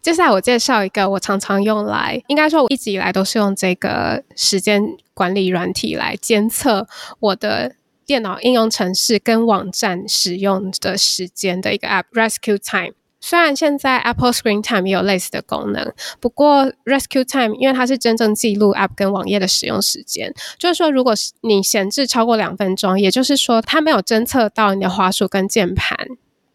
[0.00, 4.80] 接下来我介绍一个我常常用来，应该说我一直以来都是用这个时间
[5.14, 6.86] 管理软体来监测
[7.18, 7.74] 我的
[8.06, 12.94] 电脑应用程式跟网站使用的时间的一个 App Rescue Time。
[13.26, 25.96] 虽然现在 Apple Screen Time 也有类似的功能，不过 Rescue Time 因为它是真正记录 App 跟网页的使用时间，就是说，如果你闲置超过两分钟，也就是说，它没有侦测到你的滑鼠跟键盘。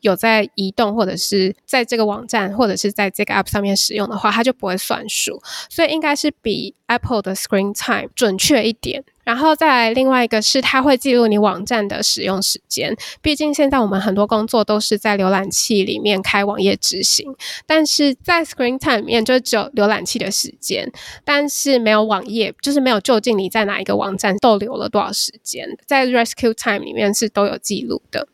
[0.01, 9.03] 有在移动或者是在这个网站或者是在这个 App 上面使用的话，它就不会算数，所以应该是比 Apple 的 Screen Time 准确一点。
[9.25, 17.35] 然后再来另外一个是它会记录你网站的使用时间，毕竟现在我们很多工作都是在浏览器里面开网页执行，
[17.67, 20.91] 但是在 Screen Time 里面就只有浏览器的时间，
[21.23, 28.27] 但是没有网页，就是没有究竟你在哪一个网站逗留了多少时间，在 Rescue Time 里面是都有记录的。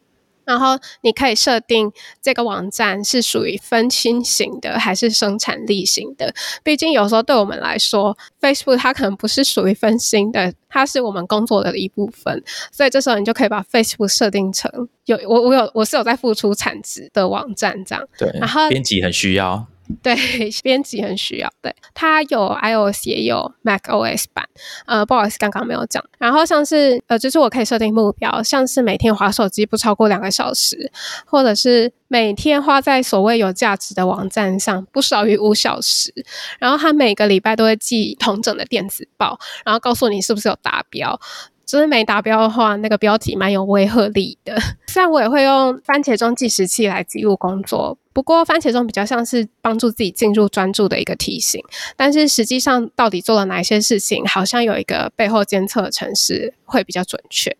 [0.45, 6.33] 然后你可以设定这个网站是属于分心型的还是生产力型的。
[6.63, 12.43] 毕竟有时候对我们来说，Facebook 它可能不是属于分心的，它是我们工作的一部分。
[12.71, 14.71] 所以这时候你就可以把 Facebook 设定成
[15.05, 18.07] 有我我有我是有在付出产值的网站这样。
[18.17, 19.65] 对，然后编辑很需要。
[20.01, 20.15] 对，
[20.63, 21.51] 编辑很需要。
[21.61, 24.47] 对，它有 iOS 也有 macOS 版。
[24.85, 26.03] 呃，不好意思，刚刚没有讲。
[26.17, 30.91] 然后像是呃，就是我可以设定目标，像是每天划手机不超过两个小时，
[31.25, 36.13] 或者是每天花在所谓有价值的网站上不少于五小时。
[36.59, 41.19] 然后它每个礼拜都会寄同整的电子报，然后告诉你是不是有达标。
[41.65, 44.55] 就是没达标的话，那个标题蛮有威吓力的。
[44.87, 51.61] 虽然我也会用番茄钟计时器来记录工作，不过番茄钟比较像是帮助自己进入专注的一个提醒。
[51.97, 57.55] 但是实际上到底做了哪一些事情，好像有一个背后监测程式会比较准确。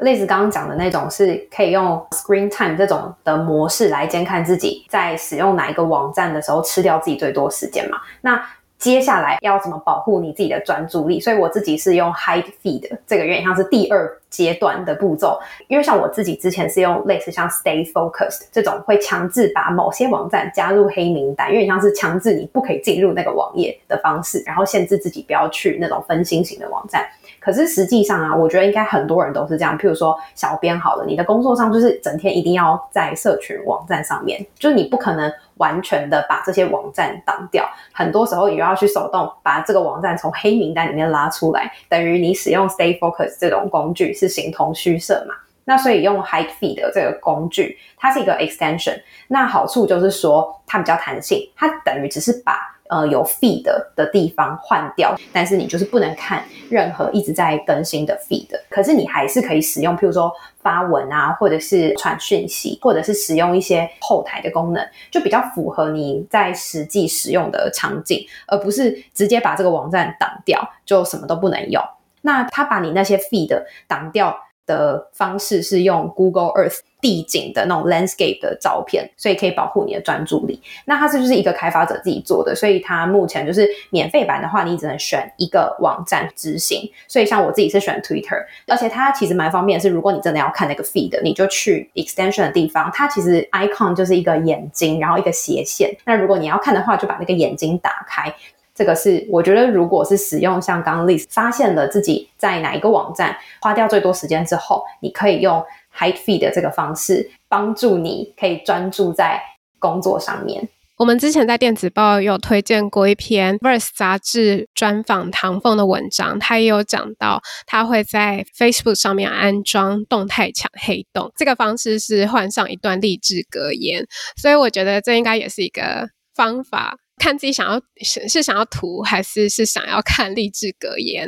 [0.00, 7.98] 类似刚刚讲的那种，是可以用 Screen Time 这种的模式来监看自己在使用哪一个网站的时候吃掉自己最多时间嘛？
[8.22, 8.44] 那
[8.84, 11.18] 接下来要怎么保护你自己的专注力？
[11.18, 15.38] 所以我自己是用 Hide Feed 这个，有点像是第二阶段的步骤。
[15.68, 27.06] 因为像我自己之前是用类似像 Stay Focused 这种，会强制把某些网站加入黑名单，因为像是强制你不可以进入那个网页的方式，然后限制自己不要去那种分心型的网站。
[27.40, 29.78] 可是实际上啊，我觉得应该很多人都是这样。
[29.78, 37.68] 譬如说，小编好了，你的工作上就是整天一定要在社群网站上面，就是你不可能完全的把这些网站挡掉。
[37.92, 45.34] 很多时候，你要去手动把这个网站从黑名单里面拉出来，等于你使用 Stay Focus 这种工具是是形同虚设嘛？
[45.64, 49.00] 那所以用 Hide Feed 这个工具，它是一个 extension。
[49.28, 52.70] 那好处就是说，它比较弹性，它等于只是把。
[52.90, 53.62] 呃，有 feed
[53.96, 58.46] 的地方换掉，但是你就是不能看任何一直在更新的 feed。
[58.68, 71.82] 可是你还是可以使用，譬如说发文啊，或者是传讯息，或者是使用一些后台的功能，就比较符合你在实际使用的场景，而不是直接把这个网站挡掉，就什么都不能用。
[72.24, 74.36] 那他把你那些 feed 挡掉。
[74.66, 80.58] 的方式是用 Google Earth 地景的那种 landscape 的照片，所以可以保护你的专注力。
[80.86, 86.90] 那它是就是一个开发者自己做的，所以它目前就是免费版的话，你只能选一个网站执行。
[87.06, 95.94] 所以像我自己是选 Twitter，而且它其实蛮方便，是如果你真的要看那个 feed，你就去 extension 的地方，它其实 icon 就是一个眼睛，然后一个斜线。
[96.06, 98.34] 那如果你要看的话，就把那个眼睛打开。
[98.74, 105.64] 这个是我觉得，如果是使用像刚刚 List 发现了自己在哪一个网站花掉最多时间之后，你可以用
[105.96, 109.40] Hide Feed 的这个方式帮助你，可以专注在
[109.78, 110.68] 工作上面。
[110.96, 124.06] 我们之前在电子报有推荐过一篇 Verse 杂志专访唐凤的文章，他也有讲到他会在 Facebook 上面安装动态墙黑洞，这个方式是换上一段励志格言，
[124.36, 126.96] 所以我觉得这应该也是一个方法。
[127.24, 131.26] 看自己想要是是想要图还是是想要看励志格言，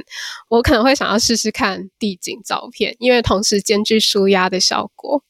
[0.51, 5.25] 我可能会想要试试看地景照片，因为同时兼具舒压的效果。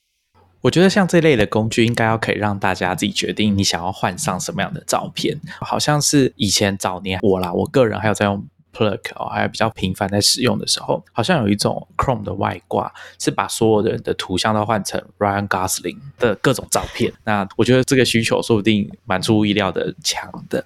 [0.62, 5.40] 我觉得像这类的工具，应该要可以让大家自己决定你想要换上什么样的照片。
[5.60, 8.44] 好像是以前早年我啦，我个人还有在用。
[8.76, 17.10] Plug 哦，还有比较频繁在使用的时候，好像有一种 Chrome 的外挂是把所有的人的图像都换成 Ryan Gosling 的各种照片。
[17.24, 20.62] 那我觉得这个需求说不定蛮出乎意料的强的。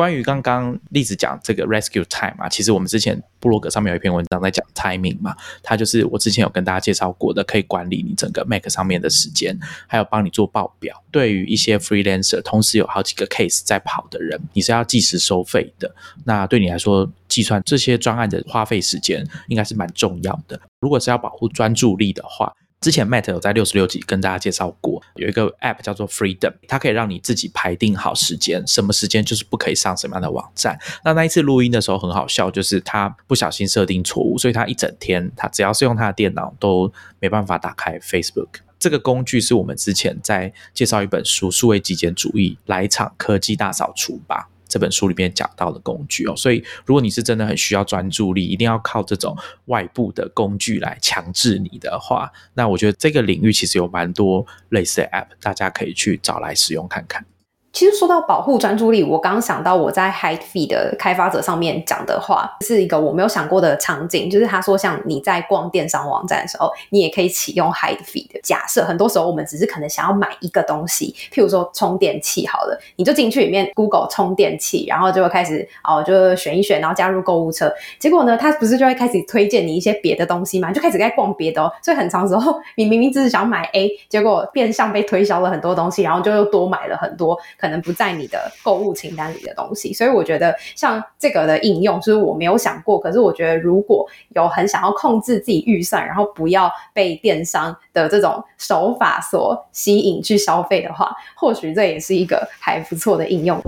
[0.00, 9.54] 关于刚刚例子讲这个 Rescue Time 啊，其实我们之前部落格上面有一篇文章在讲 Timing 嘛，它就是我之前有跟大家介绍过的，可以管理你整个 Mac 上面的时间，
[9.86, 11.04] 还有帮你做报表。
[11.10, 15.94] 对于一些 Freelancer，同时有好几个 case 在跑的人，你是要计时收费的。
[16.24, 20.58] 那对你来说，计算这些专案的花费时间，应该是蛮重要的。
[20.80, 22.50] 如果是要保护专注力的话。
[22.80, 30.78] 之前 Matt 有在六十六集跟大家介绍过，有一个 App 叫做 Freedom，它可以让你自己排定好时间，什么时间就是不可以上什么样的网站。
[31.04, 38.48] 那那一次录音的时候很好笑，就是他不小心设定错误，所以他一整天他只要是用他的电脑都没办法打开 Facebook。
[38.78, 46.34] 这个工具是我们之前在介绍一本书《数位极简主义：来一场科技大扫除吧》这本书里面讲到的工具哦。
[46.34, 57.26] 所以，如果你是真的很需要专注力，一定要靠这种外部的工具来强制你的话，那我觉得这个领域其实有蛮多类似的 App，大家可以去找来使用看看。
[57.72, 64.28] 其实说到保护专注力，我刚刚想到我在 Hide Feed 的开发者上面讲的话，是一个我没有想过的场景。
[64.28, 68.40] 就是他说，像你在逛电商网站的时候，你也可以启用 Hide Feed。
[68.42, 77.72] 假设很多时候我们只是可能想要买一个东西，譬如说充电器，好了，你就进去里面 Google 充电器，然后就会开始哦，就选一选，然后加入购物车。
[78.00, 80.72] 结果呢，他不是就会开始推荐你一些别的东西嘛？
[80.72, 81.70] 就开始在逛别的哦。
[81.82, 87.38] 所以很长时候，你明明只是想买 A，结果变相被推销了很多东西，然后就又多买了很多。
[87.60, 92.98] 可能不在你的购物清单里的东西，所以我觉得像这个的应用，就是我没有想过。
[92.98, 103.60] 可是我觉得如果有很想要控制自己预算，然后不要被电商的这种手法所吸引去消费的话，或许这也是一个还不错的应用。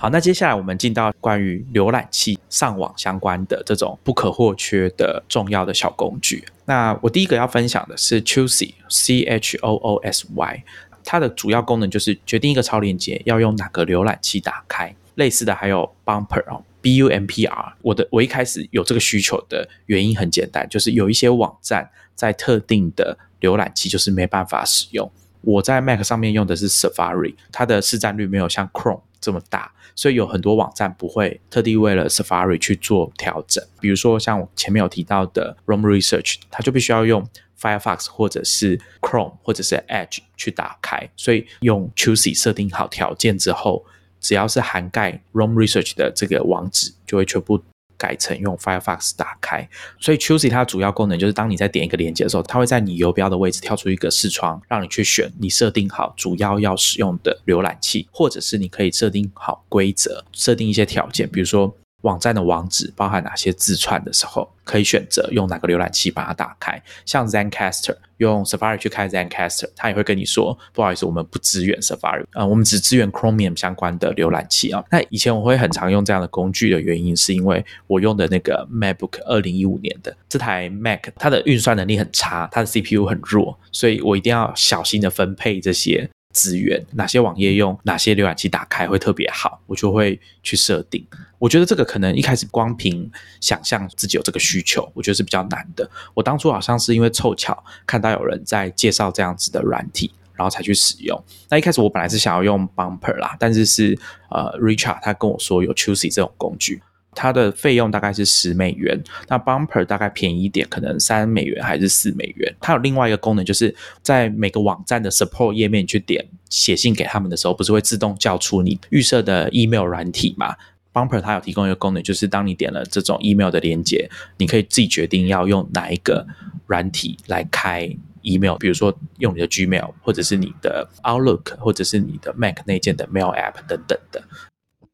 [0.00, 6.44] 好，那接下来我们进到关于浏览器上网相关的这种不可或缺的重要的小工具。
[6.66, 10.62] 那我第一个要分享的是 Choosy，C H O O S Y，
[11.02, 14.94] 它的主要功能就是决定一个超链接要用哪个浏览器打开。
[15.16, 17.74] 类似的还有 Bumper 哦，B U M P R。
[17.82, 25.10] 我的我一开始有这个需求的原因很简单，就是有一些网站在特定的浏览器就是没办法使用。
[25.40, 33.60] 我在 Mac 上面用的是 Safari，它的市占率没有像 Chrome 这么大，所以有很多网站不会特地为了 Safari 去做调整。
[33.80, 37.28] 比如说像我前面有提到的 Roam Research，它就必须要用
[37.60, 41.10] Firefox 或者是 Chrome 或者是 Edge 去打开。
[41.16, 43.84] 所以用 Choosy 设定好条件之后，
[44.20, 47.60] 只要是涵盖 Roam Research 的这个网址，就会全部。
[47.98, 49.68] 改成用 Firefox 打开，
[50.00, 61.76] 所以 Choosy 它主要功能就是，当你在点一个连接的时候，它会在你游标的位置跳出一个视窗，让你去选你设定好主要要使用的浏览器，或者是你可以设定好规则，设定一些条件，比如说。
[62.02, 66.80] 网站的网址包含哪些字串的时候，可以选择用哪个浏览器把它打开。
[67.04, 74.84] 像 ZenCaster 用 Safari 去开 ZenCaster，它也会跟你说，不好意思，我们不支援 Safari，呃，我们只支援 Chromium 相关的浏览器啊。
[74.90, 86.08] 那以前我会很常用这样的工具的原因，是因为我用的那个 MacBook 二零一五年的这台 Mac，它的运算能力很差，它的 CPU 很弱，所以我一定要小心的分配这些。
[86.38, 91.04] 资源哪些网页用哪些浏览器打开会特别好，我就会去设定。
[91.40, 95.90] 我觉得这个可能一开始光凭想象自己有这个需求，我觉得是比较难的。
[96.14, 101.20] 我当初好像是因为凑巧看到有人在介绍这样子的软体，然后才去使用。
[101.48, 103.98] 那一开始我本来是想要用 Bumper 啦，但是是
[104.30, 106.80] 呃 Richard 他跟我说有 Choosy 这种工具。
[107.14, 112.54] 它的费用大概是十美元，那 Bumper 大概便宜一点，可能三美元还是四美元。
[112.60, 120.54] 它有另外一个功能，就是在每个网站的 Support 页面去点写信给他们的时候，不是会自动叫出你预设的 email 软体吗
[120.92, 126.26] ？Bumper 它有提供一个功能，就是当你点了这种 email 的连接，你可以自己决定要用哪一个
[126.66, 127.88] 软体来开
[128.22, 134.22] email，比如说用你的 Gmail，或者是你的 Outlook，或者是你的 Mac 内建的 Mail App 等等的。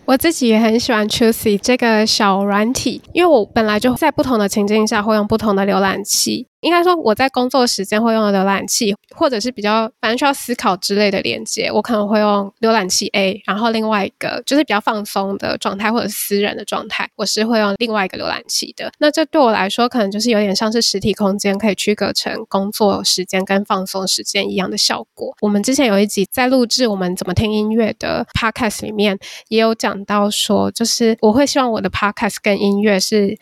[0.06, 6.46] 我自己也很喜欢 Choosy 这个小软体，因为我本来就在不同的情境下会用不同的浏览器。
[6.64, 13.40] 应该说，我在工作时间会用的浏览器，或者是比较反正需要思考之类的连接，我可能会用浏览器 A。
[13.44, 18.90] 然后另外一个就是比较放松的状态或者私人的状态，我是会用另外一个浏览器的。
[18.98, 25.34] 那这对我来说，可能就是有点像是实体空间可以区隔成工作时间跟放松时间一样的效果。
[25.42, 33.38] 我们之前有一集在录制我们怎么听音乐的 Podcast 里面，也有讲到说，就是我会希望我的 Podcast 跟音乐是。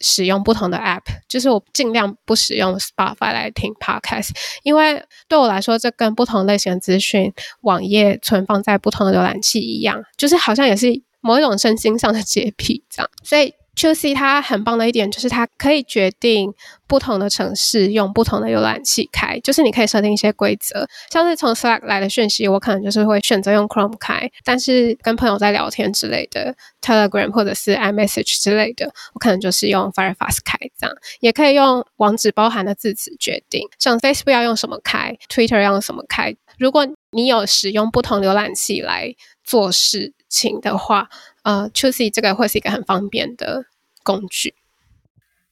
[0.00, 4.30] 使用不同的 App，就是我尽量不使用 Spotify 来听 Podcast，
[4.62, 7.32] 因为对我来说，这跟不同类型的资讯
[7.62, 10.86] 网页存放在不同的浏览器一样，就是好像也是
[11.20, 13.54] 某一种身心上的洁癖这样，所以。
[13.78, 16.52] Choosy 它很棒的一点就是它可以决定
[16.88, 36.34] 不同的城市用不同的浏览器开，就是你可以设定一些规则，像是从 Slack 来的讯息，我可能就是会选择用 Chrome 开，但是跟朋友在聊天之类的，Telegram 或者是 iMessage 之类的，我可能就是用 Firefox 开，这样也可以用网址包含的字词决定，像 Facebook 要用什么开，Twitter 要用什么开。
[36.58, 39.14] 如果你有使用不同浏览器来
[39.44, 41.08] 做事情的话，
[41.42, 43.64] 呃，Choosy 这个会是一个很方便的
[44.02, 44.54] 工具。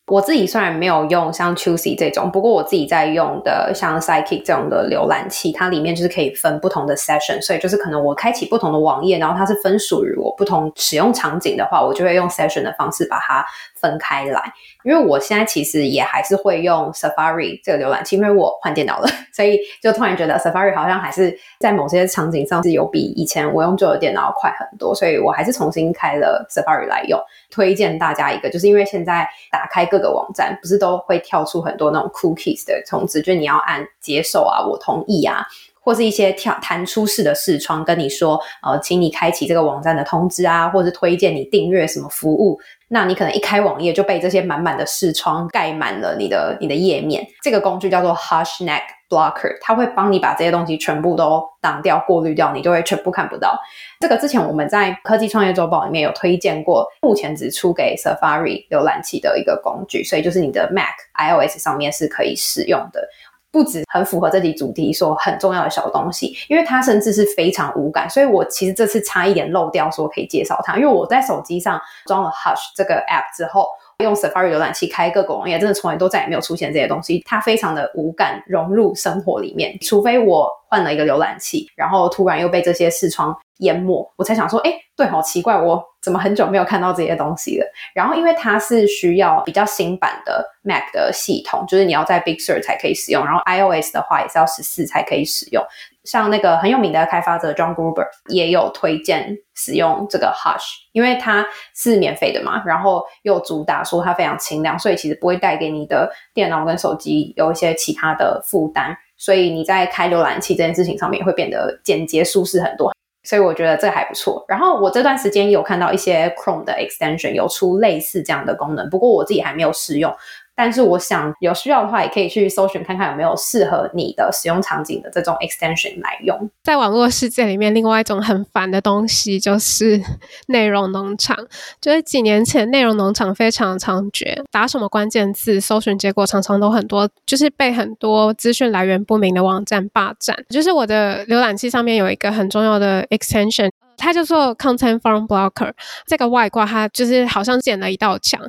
[0.08, 13.44] 我自己虽然没有用像 Choosy 这种，不过我自己在用的像 Sidekick 这种的浏览器，它里面就是可以分不同的 session，所以就是可能我开启不同的网页，然后它是分属于我不同使用场景的话，我就会用 session 的方式把它
[13.74, 14.52] 分开来。
[14.86, 27.20] 因为我现在其实也还是会用 Safari 这个浏览器，因为我换电脑了， 所以就突然觉得 Safari 好像还是在某些场景上是有比以前我用旧的电脑快很多，所以我还是重新开了 Safari 来用。
[27.50, 35.44] 推荐大家一个，就是因为现在打开各个网站，不是都会跳出很多那种 cookies 的通知，就是你要按接受啊，我同意啊，
[35.80, 42.60] 或是一些跳弹出式的视窗，跟你说，呃，请你开启这个网站的通知啊，或是推荐你订阅什么服务。
[42.88, 47.26] 那你可能一开网页就被这些满满的视窗盖满了你的你的页面。
[47.42, 53.58] 这个工具叫做 Hushneck Blocker，它会帮你把这些东西全部都挡掉、过滤掉，你就会全部看不到。
[53.98, 63.08] 这个之前我们在科技创业周报里面有推荐过，目前只出给 Safari 浏览器的一个工具，所以就是你的 Mac iOS 上面是可以使用的。
[63.56, 73.66] 不止很符合这集主题说很重要的小东西，因为它甚至是非常无感，所以我其实这次差一点漏掉说可以介绍它，因为我在手机上装了 Hush 这个 app 之后，
[74.00, 85.82] 用 Safari 浏览器开各个网页，真的从来都再也没有出现这些东西，它非常的无感，融入生活里面，除非我换了一个浏览器，然后突然又被这些视窗淹没，我才想说，哎，对，好奇怪，我。
[86.02, 87.66] 怎么很久没有看到这些东西了？
[87.92, 95.60] 然后因为它是需要比较新版的 Mac 的系统，就是你要在 Big Sur 才可以使用，然后 iOS 的话也是要十四才可以使用。
[96.04, 101.44] 像那个很有名的开发者 John Gruber 也有推荐使用这个 Hush，因为它
[101.74, 112.94] 是免费的嘛，然后又主打说它非常轻量，所以其实不会带给你的电脑跟手机有一些其他的负担，所以你在开浏览器这件事情上面也会变得简洁舒适很多。
[113.24, 114.44] 所以我觉得这还不错。
[114.46, 120.14] 然后我这段时间有看到一些 Chrome 的 extension 有出类似这样的功能，不过我自己还没有试用。
[120.56, 126.50] 但是我想有需要的话，也可以去搜寻看看有没有适合你的使用场景的这种 extension 来用。
[126.64, 130.00] 在网络世界里面，另外一种很烦的东西就是
[130.48, 131.36] 内容农场。
[131.78, 140.34] 就是几年前，内容农场非常猖獗，打什么关键字，搜寻结果常常都很多，就是被很多资讯来源不明的网站霸占。
[140.48, 145.72] 就是我的浏览器上面有一个很重要的 extension，它叫做 Content Farm Blocker。
[146.06, 148.40] 这个外挂它就是好像建了一道墙。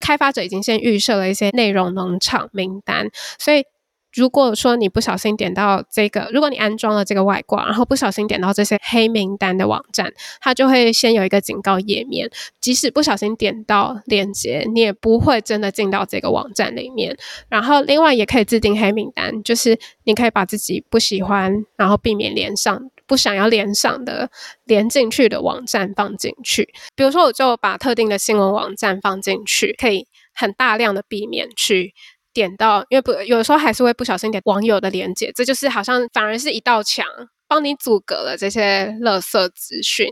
[0.00, 3.64] 开发者已经先预设了一些内容农场名单，所以
[4.12, 12.30] 如果说你不小心点到这个，如果你安装了这个外挂，然后不小心点到这些黑名单的网站，它就会先有一个警告页面。
[12.58, 17.14] 即使不小心点到链接，你也不会真的进到这个网站里面。
[17.50, 22.90] 然后另外也可以自定黑名单，就是你可以把自己不喜欢，然后避免连上。
[23.06, 24.30] 不想要连上的、
[24.64, 31.92] 连进去的网站放进去，比如说，我就把特定的新闻网站放进去，可以很大量的避免去
[32.32, 37.06] 点到，因为不有时候还是会不小心点网友的连接，这就是好像反而是一道墙，
[37.48, 40.08] 帮你阻隔了这些垃圾资讯。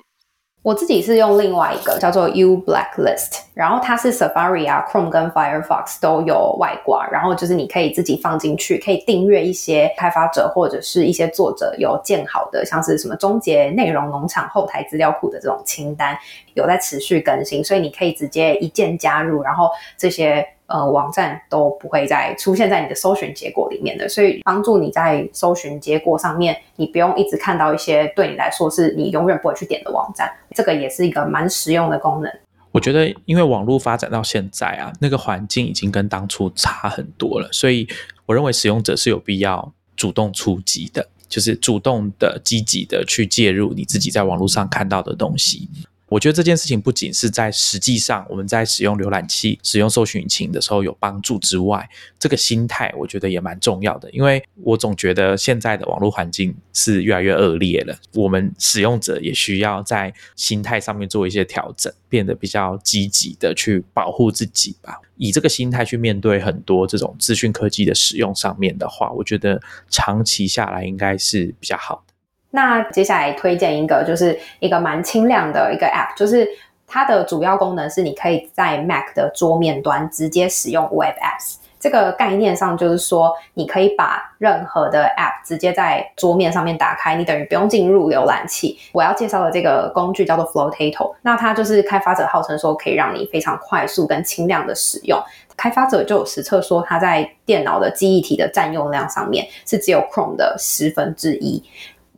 [0.64, 16.16] 我自己是用另外一个叫做 U Blacklist，然后它是 Safari 啊、Chrome 跟 Firefox 都有外挂，然后就是你可以自己放进去，可以订阅一些开发者或者是一些作者有建好的，像是什么终结内容农场后台资料库的这种清单，
[16.54, 20.48] 有在持续更新，所以你可以直接一键加入，然后这些。
[20.66, 32.32] 呃，网站都不会再出现在你的搜寻结果里面的，所以帮助你在搜寻结果上面，你不用一直看到一些对你来说是你永远不会去点的网站，这个也是一个蛮实用的功能。
[32.72, 37.86] 我觉得，因为网络发展到现在啊，那个环境已经跟当初差很多了，所以
[38.26, 45.68] 我认为使用者是有必要主动出击的，就是主动的、积极的去介入你自己在网络上看到的东西。
[46.08, 51.88] 我觉得这件事情不仅是在实际上我们在使用浏览器、使用搜寻引擎的时候有帮助之外，
[52.18, 54.10] 这个心态我觉得也蛮重要的。
[54.10, 65.00] 因为我总觉得现在的网络环境是越来越恶劣了，我们使用者也需要在心态上面做一些调整，变得比较积极的去保护自己吧。
[65.16, 72.13] 以这个心态去面对很多这种资讯科技的使用上面的话，我觉得长期下来应该是比较好的。
[72.54, 76.48] 那接下来推荐一个，就是一个蛮轻量的一个 App，就是
[76.86, 81.56] 它的主要功能是你可以在 Mac 的桌面端直接使用 Web Apps。
[81.80, 88.78] 这个概念上就是说，你可以把任何的 App 直接在桌面上面打开，你等于不用进入浏览器。
[88.92, 95.20] 我要介绍的这个工具叫做 Flowtato，那它就是开发者号称说可以让你非常快速跟轻量的使用。
[95.56, 101.62] 开发者就有实测说，它在电脑的记忆体的占用量上面是只有 Chrome 的十分之一。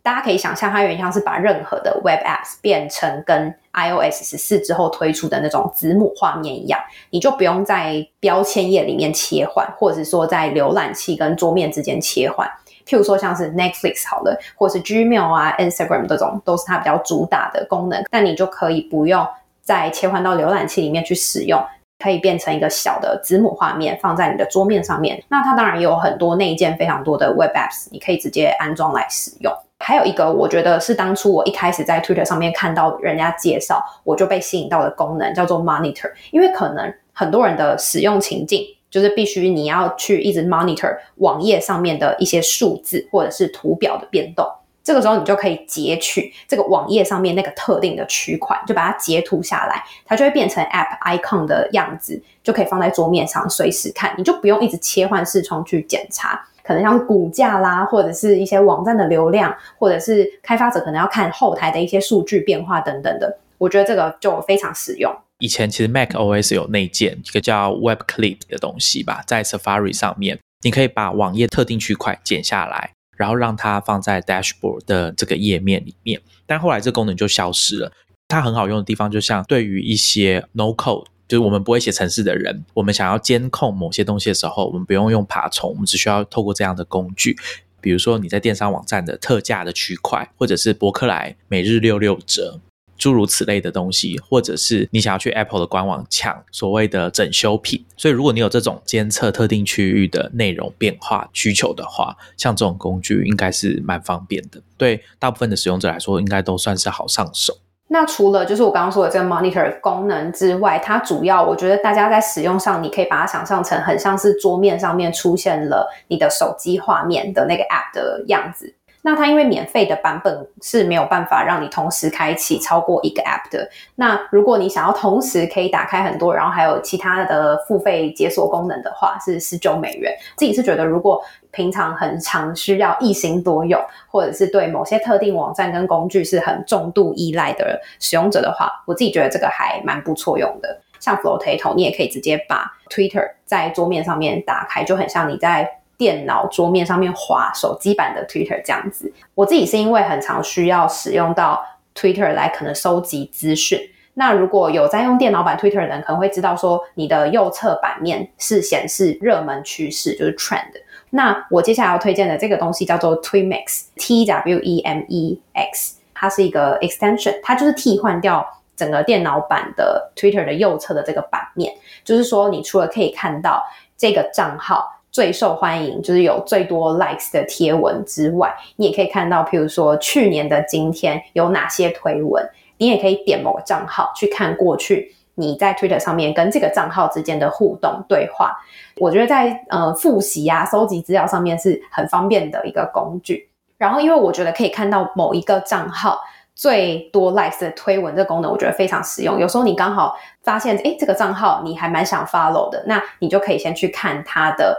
[0.07, 6.79] 大家可以想象，它有点像是把任何的 Web Apps 变成跟 iOS 十四之后推出的那种子母画面一样，
[7.11, 12.49] 你就不用在标签页里面切换，或者是说在浏览器跟桌面之间切换。
[12.87, 18.05] 譬如说像是 Netflix 好了，或是 Gmail 啊、Instagram 这种，都是它比较主打的功能。
[18.09, 19.27] 但你就可以不用
[19.63, 21.61] 再切换到浏览器里面去使用，
[21.99, 25.21] 可以变成一个小的子母画面放在你的桌面上面。
[25.29, 29.53] 那它当然也有很多内建非常多的 Web Apps，你可以直接安装来使用。
[29.79, 36.11] 还有一个，我觉得是当初我一开始在 Twitter 上面看到人家介绍，我就被吸引到的功能，叫做 Monitor。
[36.31, 44.47] 因为可能很多人的使用情境就是必须你要去一直 monitor 网页上面的一些数字或者是图表的变动，
[44.87, 56.41] 这个时候你就可以截取这个网页上面那个特定的区块，就把它截图下来，它就会变成 App icon 的样子，就可以放在桌面上随时看，你就不用一直切换视窗去检查。
[56.63, 65.13] 可能像股价啦，或者是一些网站的流量，或者是开发者可能要看后台的一些数据变化等等的，我觉得这个就非常实用。
[65.41, 76.21] 以前其实 Mac OS 有内建一个叫 Web Clip 的东西吧，在 Safari 上面，你可以把网页特定区块剪下来，然后让它放在 Dashboard 的这个页面里面。
[76.47, 77.91] 但后来这功能就消失了。
[78.29, 81.07] 它很好用的地方，就像对于一些 No Code。
[81.29, 87.37] 就是我们不会写程式的人，我们想要监控某些东西的时候，我们不用用爬虫，我们只需要透过这样的工具，
[87.81, 92.61] 比如说你在电商网站的特价的区块，或者是博客来每日六六折，
[92.97, 97.85] 诸如此类的东西，或者是你想要去 Apple 的官网抢所谓的整修品。
[97.97, 107.57] 所以，如果你有这种监测特定区域的内容变化需求的话，像这种工具应该是蛮方便的，对大部分的使用者来说，应该都算是好上手。
[107.89, 118.75] 那除了就是我刚刚说的这个 monitor 功能之外，它主要我觉得大家在使用上，你可以把它想象成很像是桌面上面出现了你的手机画面的那个 app 的样子。
[119.07, 123.71] 那它因为免费的版本是没有办法让你同时开启超过一个 app 的。
[123.95, 130.13] 那如果你想要同时可以打开很多，然后还有其他的付费解锁功能的话，是十九美元。
[130.37, 133.81] 自己是觉得，如果平常很常需要一心多用，
[134.11, 140.81] 或者是对某些特定网站跟工具是很重度依赖的使用者的话，我自己觉得这个还蛮不错用的。
[140.99, 145.71] 像 Flowtato，你也可以直接把 Twitter 在桌面上面打开，就很像你在。
[145.97, 153.81] 电脑桌面上面滑手机版的 Twitter 这样子，我自己是因为很常需要使用到 Twitter 来可能收集资讯。
[154.15, 160.73] 那如果有在用电脑版 Twitter 的人，可能会知道说你的右侧版面是显示热门趋势，就是 Trend。
[161.11, 171.73] 那我接下来要推荐的这个东西叫做 Twemex，T W E M E X，它是一个 extension，它就是替换掉整个电脑版的 Twitter 的右侧的这个版面，
[172.05, 173.63] 就是说你除了可以看到
[173.97, 174.93] 这个账号。
[175.17, 182.47] 最受欢迎就是有最多 likes 的贴文之外，你也可以看到，譬如说去年的今天有哪些推文，
[182.77, 188.59] 你也可以点某个账号去看过去你在 Twitter 上面跟这个账号之间的互动对话。
[188.99, 193.49] 我觉得在呃复习啊、搜集资料上面是很方便的一个工具。
[193.79, 196.21] 然后，因为我觉得可以看到某一个账号。
[196.59, 199.39] 最多 likes 的推文这个功能，我觉得非常实用。
[199.39, 204.75] 有时候你刚好发现，哎，这个账号你还蛮想 follow 的，那你就可以先去看它的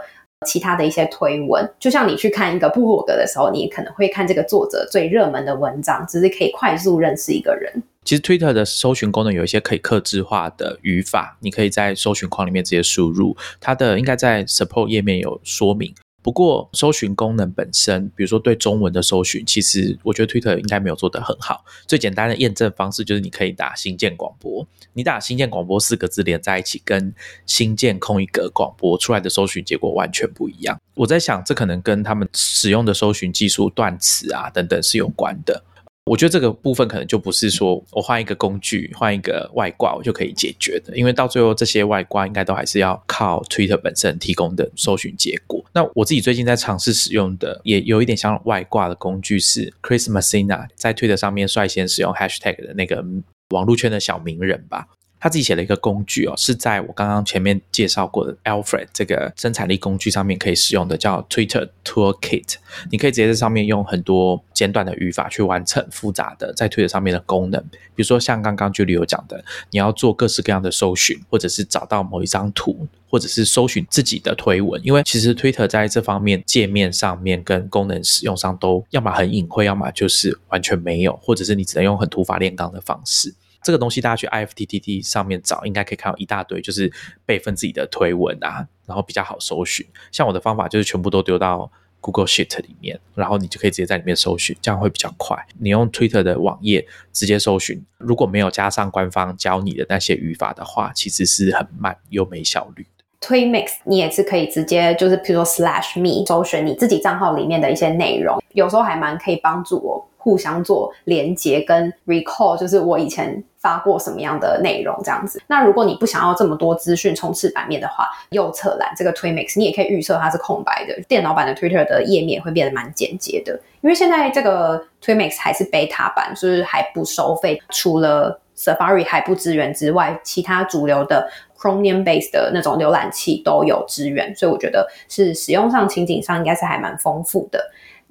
[0.46, 1.68] 其他的一些推文。
[1.78, 7.82] 就像你去看一个部落格的时候，你可能会看这个作者最热门的文章，只是可以快速认识一个人。
[8.04, 13.36] 其实 Twitter 的搜寻功能有一些可以克制化的语法，你可以在搜寻框里面直接输入。
[13.60, 15.94] 它的应该在 support 页面有说明。
[16.20, 21.64] 不过，搜寻功能本身，比如说对中文的搜寻，其实我觉得 Twitter 应该没有做得很好。
[21.86, 27.14] 最简单的验证方式就是，你可以打“新建广播”，你打“新建广播”四个字连在一起，跟
[27.46, 30.78] “新建空一格广播”出来的搜寻结果完全不一样。
[30.94, 35.64] 我在想，这可能跟他们使用的搜寻技术、断词啊等等是有关的。
[36.08, 45.64] 我觉得这个部分可能就不是说我换一个工具、换一个外挂我就可以解决的，因为到最后这些外挂应该都还是要靠 Twitter 本身提供的搜寻结果。
[45.72, 53.04] 那我自己最近在尝试使用的，也有一点像外挂的工具是 Chris Messina 在 Twitter 上面率先使用 Hashtag 的那个
[53.50, 54.86] 网络圈的小名人吧。
[55.20, 62.54] 他自己写了一个工具哦，是在我刚刚前面介绍过的 Alfred 这个生产力工具上面可以使用的，叫 Twitter Toolkit。
[62.90, 67.60] 你可以直接在上面用很多简短的语法去完成复杂的在 Twitter 上面的功能。
[67.94, 74.80] 比如说像刚刚 Julie 有讲的，你要做各式各样的搜寻，或者是找到某一张图，或者是搜寻自己的推文。
[74.84, 83.34] 因为其实 Twitter 在这方面界面上面跟功能使用上都要么很隐晦，要么就是完全没有，或者是你只能用很土法炼钢的方式。
[83.68, 86.90] 这个东西大家去 IFTTT 上面找，应该可以看到一大堆，就是
[87.26, 89.86] 备份自己的推文啊，然后比较好搜寻。
[90.10, 95.36] 像我的方法就是全部都丢到 Google Sheet 里面，然后你就可以直接在里面搜寻，这样会比较快。
[95.58, 102.84] 你用 Twitter 的网页直接搜寻，如果没有加上官方教你的那些语法的话，其实是很慢又没效率。
[102.96, 103.04] 的。
[103.20, 115.40] 推 mix 你也是可以直接就是，比如说 slash me 搜寻你自己账号里面的一些内容，有时候还蛮可以帮助我互相做连接跟 recall，就是我以前发过什么样的内容这样子。
[115.46, 123.58] 那如果你不想要这么多资讯充斥版面的话，右侧栏这个推 mix 你也可以预设它是空白的，电脑版的 Twitter 的页面会变得蛮简洁的。
[123.80, 131.30] 因为现在这个推 mix 还是 beta 版，就是还不收费，除了 Safari 还不支援之外，其他主流的。
[131.60, 137.60] Chromium base 的那种浏览器都有支援，所以我觉得是使用上情景上应该是还蛮丰富的。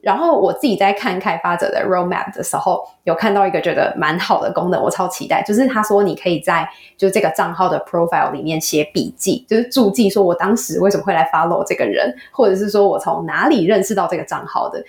[0.07, 6.65] 然后我自己在看开发者的 roadmap 的时候，有看到一个觉得蛮好的功能，我超期待，就是他说你可以在
[6.97, 14.81] 就这个账号的 profile 里面写笔记，就是注记说我当时为什么会来 follow 这个人，或者是说我从哪里认识到这个账号的，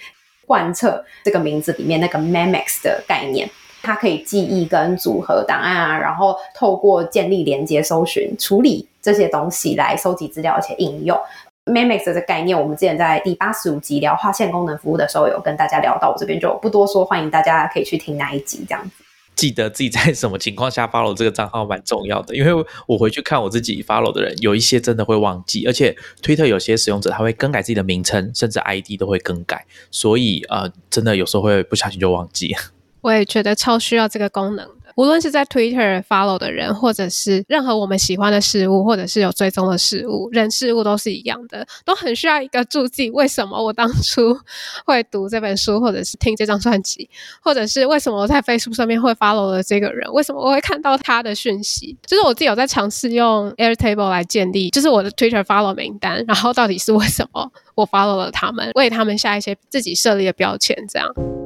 [0.47, 3.51] 贯彻这个名字里面那个 memex 的概念。
[3.83, 11.19] 它可以记忆跟组合档案啊，然后透过建立连接、搜寻、处理这些东西来收集资料，而且应用
[11.69, 12.59] Memex 的概念。
[12.59, 18.65] 我们之前在第八十五集聊划线功能服务的时候，有跟大家聊到，我这边就不多说，欢迎大家可以去听那一集。
[18.69, 19.05] 这样子，
[19.37, 32.55] 记得自己在什么情况下 follow 这个账号蛮重要的，因为我回去看我自己 follow 的人，有一些真的会忘记，而且 Twitter 有些使用者他会更改自己的名称，甚至 ID 都会更改，所以呃，真的有时候会不小心就忘记。
[33.01, 43.09] 我也觉得超需要这个功能的，无论是在 Twitter follow 的人，或者是任何我们喜欢的事物，或者是有追踪的事物，人事物都是一样的，都很需要一个注记。
[43.13, 44.37] 为什么我当初
[44.85, 47.09] 会读这本书，或者是听这张专辑，
[47.41, 50.13] 或者是为什么我在 Facebook 上面会 follow 了这个人？
[50.13, 51.97] 为什么我会看到他的讯息？
[52.05, 61.38] 就是我自己有在尝试用 Airtable 来建立，就是我的 Twitter follow 名单，然后到底是为什么我 follow 了他们，为他们下一些自己设立的标签，这样。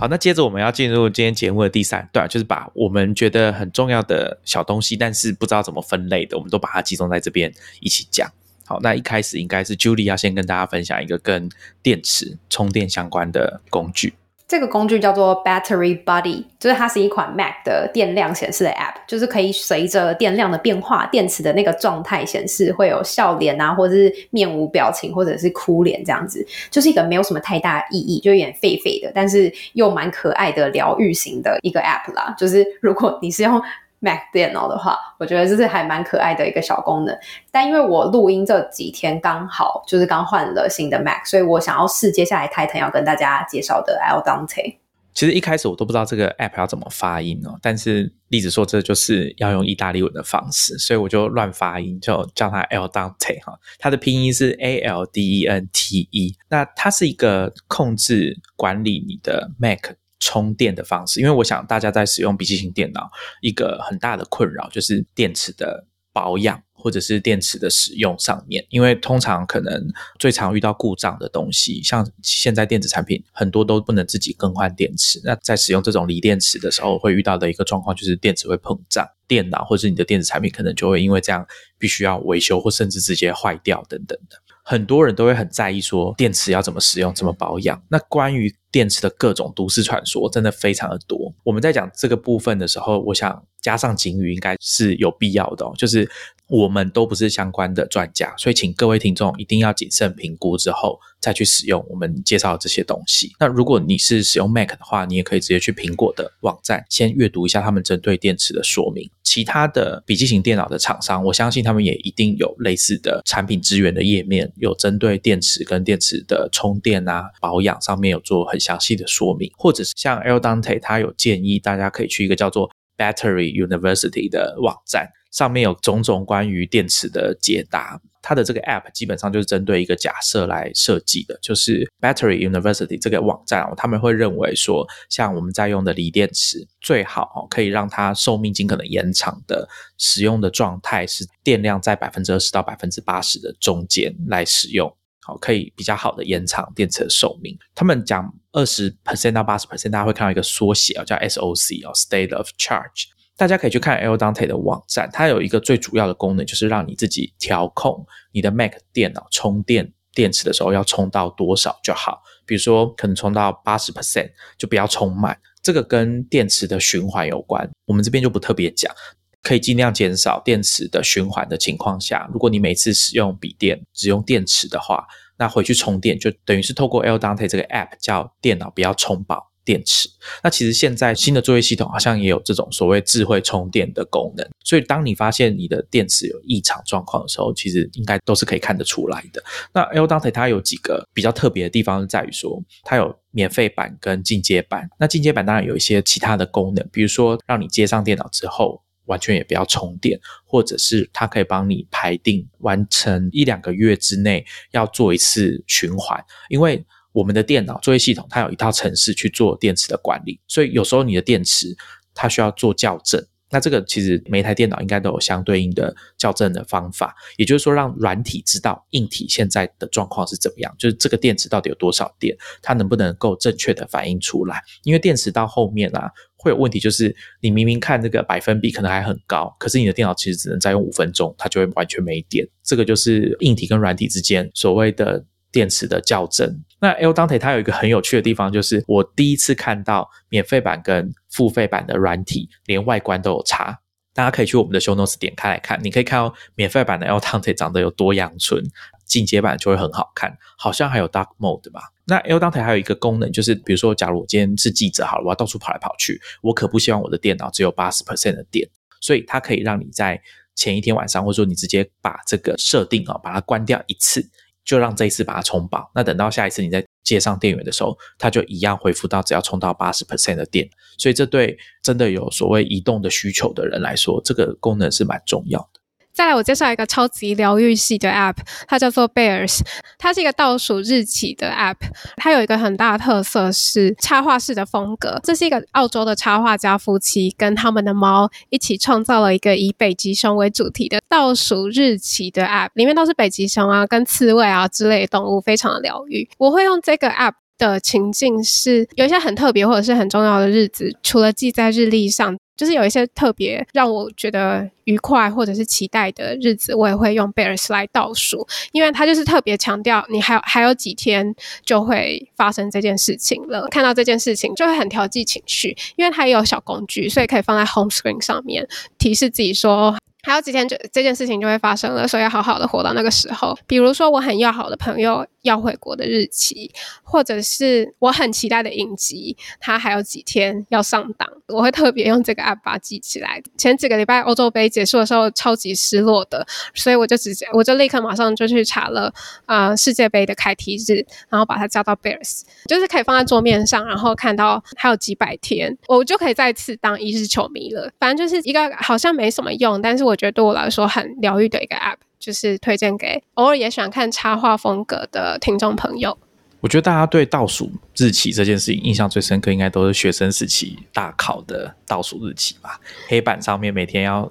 [0.00, 8.30] 好，那接着我们要进入今天节目的第三段，就是把我们觉得很重要的小东西，但是不知道怎么分类的，我们都把它集中在这边一起讲。
[8.64, 11.50] 好，那一开始应该是 Julie 要先跟大家分享一个跟
[11.82, 14.14] 电池充电相关的工具。
[14.48, 32.34] 这个工具叫做 Battery Buddy，就是它是一款 Mac 的电量显示的 App，就是可以随着电量的变化，电池的那个状态显示会有笑脸啊，或者是面无表情，或者是哭脸这样子，就是一个没有什么太大意义，就有点废废的，但是又蛮可爱的疗愈型的一个 App 啦。
[32.38, 33.60] 就是如果你是用
[34.00, 37.18] Mac 电脑的话，我觉得这是还蛮可爱的一个小功能。
[37.50, 44.76] 但因为我录音这几天刚好就是刚换了新的 Mac，所以我想要试接下来 Titan 要跟大家介绍的 L Dante。
[45.14, 53.58] 其实一开始我都不知道这个 App 要怎么发音哦，但是栗子说这就是要用意大利文的方式，所以我就乱发音，就叫它 L Dante 哈。
[53.80, 56.36] 它的拼音是 A L D E N T E。
[56.48, 59.96] 那它是一个控制管理你的 Mac。
[60.20, 63.10] 充电的方式，因为我想大家在使用笔记型电脑，
[63.40, 68.64] 一个很大的困扰就是电池的保养或者是电池的使用上面。
[68.70, 69.86] 因为通常可能
[70.18, 75.20] 最常遇到故障的东西，像现在电子产品很多都不能自己更换电池。
[75.24, 81.46] 那在使用这种锂电池的时候，会遇到的一个状况就是电池会膨胀，电脑或者你的电子产品可能就会因为这样
[81.78, 84.36] 必须要维修，或甚至直接坏掉等等的。
[84.68, 87.82] 很多人都会很在意说电池要怎么使用、怎么保养。
[87.88, 91.32] 那关于电池的各种都市传说真的非常的多。
[91.42, 96.06] 我们在讲这个部分的时候，我想加上警语应该是有必要的，哦就是。
[96.50, 103.30] 我们都不是相关的专家，所以请各位听众一定要谨慎评估之后再去使用我们介绍的这些东西。
[103.38, 109.10] 那如果你是使用 Mac 的话，你也可以直接去苹果的网站先阅读一下他们针对电池的说明。
[109.28, 125.10] 其他的笔记型电脑的厂商，我相信他们也一定有类似的产品资源的页面，有针对电池跟电池的充电啊、保养上面有做很详细的说明，或者是像 L Dante，他有建议大家可以去一个叫做 Battery University 的网站。
[125.30, 147.56] 上面有种种关于电池的解答，它的这个 App 基本上就是针对一个假设来设计的，就是 Battery University 这个网站哦，他们会认为说，像我们在用的锂电池，最好哦可以让它寿命尽可能延长的使用的状态是电量在百分之二十到百分之八十的中间来使用，好可以比较好的延长电池的寿命。
[147.74, 153.06] 他们讲二十 percent 到八十 percent，大家会看到一个缩写哦，叫 SOC 哦，State of Charge。
[153.38, 162.20] 大家可以去看 L Dante 的网站，它有一个最主要的功能，就是让你自己调控你的 Mac 电脑充电电池的时候要充到多少就好。
[162.44, 164.28] 比如说，可能充到八十 percent
[164.58, 167.70] 就不要充满，这个跟电池的循环有关。
[167.86, 168.92] 我们这边就不特别讲。
[169.40, 175.06] 可以尽量减少电池的循环的情况下，如果你每次使用笔电只用电池的话，
[175.38, 180.08] 那回去充电就等于是透过 L Dante 这个 App 叫电脑不要充饱电池。
[180.42, 189.44] 那其实现在新的作业系统好像也有这种所谓智慧充电的功能，所以当你发现你的电池有异常状况的时候，其实应该都是可以看得出来的。
[189.74, 194.88] 那 L Dante 它有几个比较特别的地方，在于说它有免费版跟进阶版。
[194.98, 198.82] 那进阶版当然有一些其他的功能，比如说让你接上电脑之后。
[199.08, 206.84] 完全也不要充电，或者是它可以帮你排定完成一两个月之内要做一次循环，因为
[207.18, 211.76] 我们的电脑作业系统它有一套程式去做电池的管理，所以有时候你的电池
[212.14, 213.20] 它需要做校正。
[213.50, 224.62] 那这个其实每台电脑应该都有相对应的校正的方法，也就是说让软体知道硬体现在的状况是怎么样，就是这个电池到底有多少电，它能不能够正确的反映出来？
[224.84, 232.46] 因为电池到后面啊会有问题，就是你明明看这个百分比可能还很高，可是你的电脑其实只能再用五分钟，它就会完全没电。
[232.62, 235.24] 这个就是硬体跟软体之间所谓的。
[235.50, 236.62] 电池的校正。
[236.80, 243.80] 那 L Dante 它有一个很有趣的地方，就是我第一次看到免费版跟付费版的软体连外观都有差。
[244.14, 248.60] 大家可以去我们的 Show Notes 点开来看，你可以看到免费版的 L Dante 长得有多阳春，
[249.04, 251.82] 进阶版就会很好看，好像还有 Dark Mode 吧。
[252.04, 258.68] 那 L Dante 还有一个功能，就是比如说，假如我今天是记者，好了，我要到处跑来跑去，我可不希望我的电脑只有八十 percent 的电，
[259.00, 260.20] 所以它可以让你在
[260.56, 264.28] 前一天晚上，或者说你直接把这个设定啊，把它关掉一次。
[264.68, 270.68] 就让这一次把它充饱，那等到下一次你再接上电源的时候，它就一样恢复到只要充到八十 percent 的电。
[270.98, 275.77] 所以这对真的有所谓移动的需求的人来说，这个功能是蛮重要的。
[276.18, 279.60] 再来，我介绍一个超级疗愈系的 App，它叫做 Bears，
[279.98, 281.76] 它是一个倒数日期的 App。
[282.16, 285.20] 它有一个很大的特色是插画式的风格。
[285.22, 296.28] 这是一个澳洲的插画家夫妻跟他们的猫一起创造了一个以北极熊为主题的倒数日期的 App，里面都是北极熊啊、跟刺猬啊之类的动物，非常的疗愈。
[296.36, 302.36] 我会用这个 App 的情境是有一些很特别或者是很重要的日子，除了记在日历上。
[302.58, 311.34] 就是有一些特别让我觉得愉快或者是期待的日子，我也会用 Bears 来倒数，因为它就是特别强调你还有还有几天
[311.64, 313.68] 就会发生这件事情了。
[313.70, 319.96] 看到这件事情就会很调剂情绪，因为它也有小工具，所以可以放在 Home Screen 上面提示自己说。
[320.22, 323.56] 还有几天就这件事情就会发生了，所以要好好的活到那个时候。
[323.66, 326.70] 比如说我很要好的朋友要回国的日期，
[327.02, 333.40] 或者是我很期待的影集，它还有几天要上档，我会特别用这个 app 把记起来。
[333.56, 339.12] 前几个礼拜欧洲杯结束的时候超级失落的，所以我就直接我就立刻马上就去查了
[339.46, 347.90] 啊世界杯的开题日，然后把它加到 Bears，就是可以放在桌面上，然后看到还有几百天，我就可以再次当一日球迷了。
[348.00, 356.18] 反正就是一个好像没什么用，但是我觉得对我来说很疗愈的一个 App，就是推荐给偶尔也喜欢看插画风格的听众朋友。
[356.60, 362.80] 我觉得大家对倒数日期这件事情印象最深刻，应该都是学生时期大考的倒数日期吧？
[363.06, 364.28] 黑板上面每天要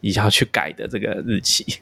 [0.00, 1.80] 一下去改的这个日期。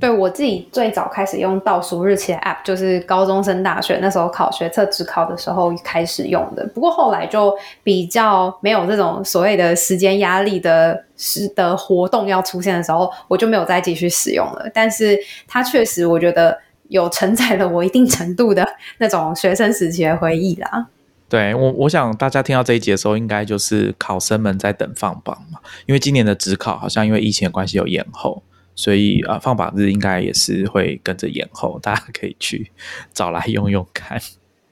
[0.00, 6.64] 对我自己最早开始用倒数日期的 App，就是高中升大学那时候考学测职考的时候开始用的。
[6.68, 14.70] 不过后来就比较没有这种所谓的时间压力的时的活动要出现的时候，我就没有再继续使用了。
[14.72, 15.18] 但是
[15.48, 16.56] 它确实，我觉得
[16.88, 18.64] 有承载了我一定程度的
[18.98, 20.86] 那种学生时期的回忆啦。
[21.28, 28.42] 对我，我想大家听到这一节的时候，应该就是考生们在等放榜嘛，因为今年的职考好像因为疫情的关系有延后。
[28.78, 32.70] 所以啊，放榜日应该也是会跟着延后，大家可以去
[33.12, 34.22] 找来用用看。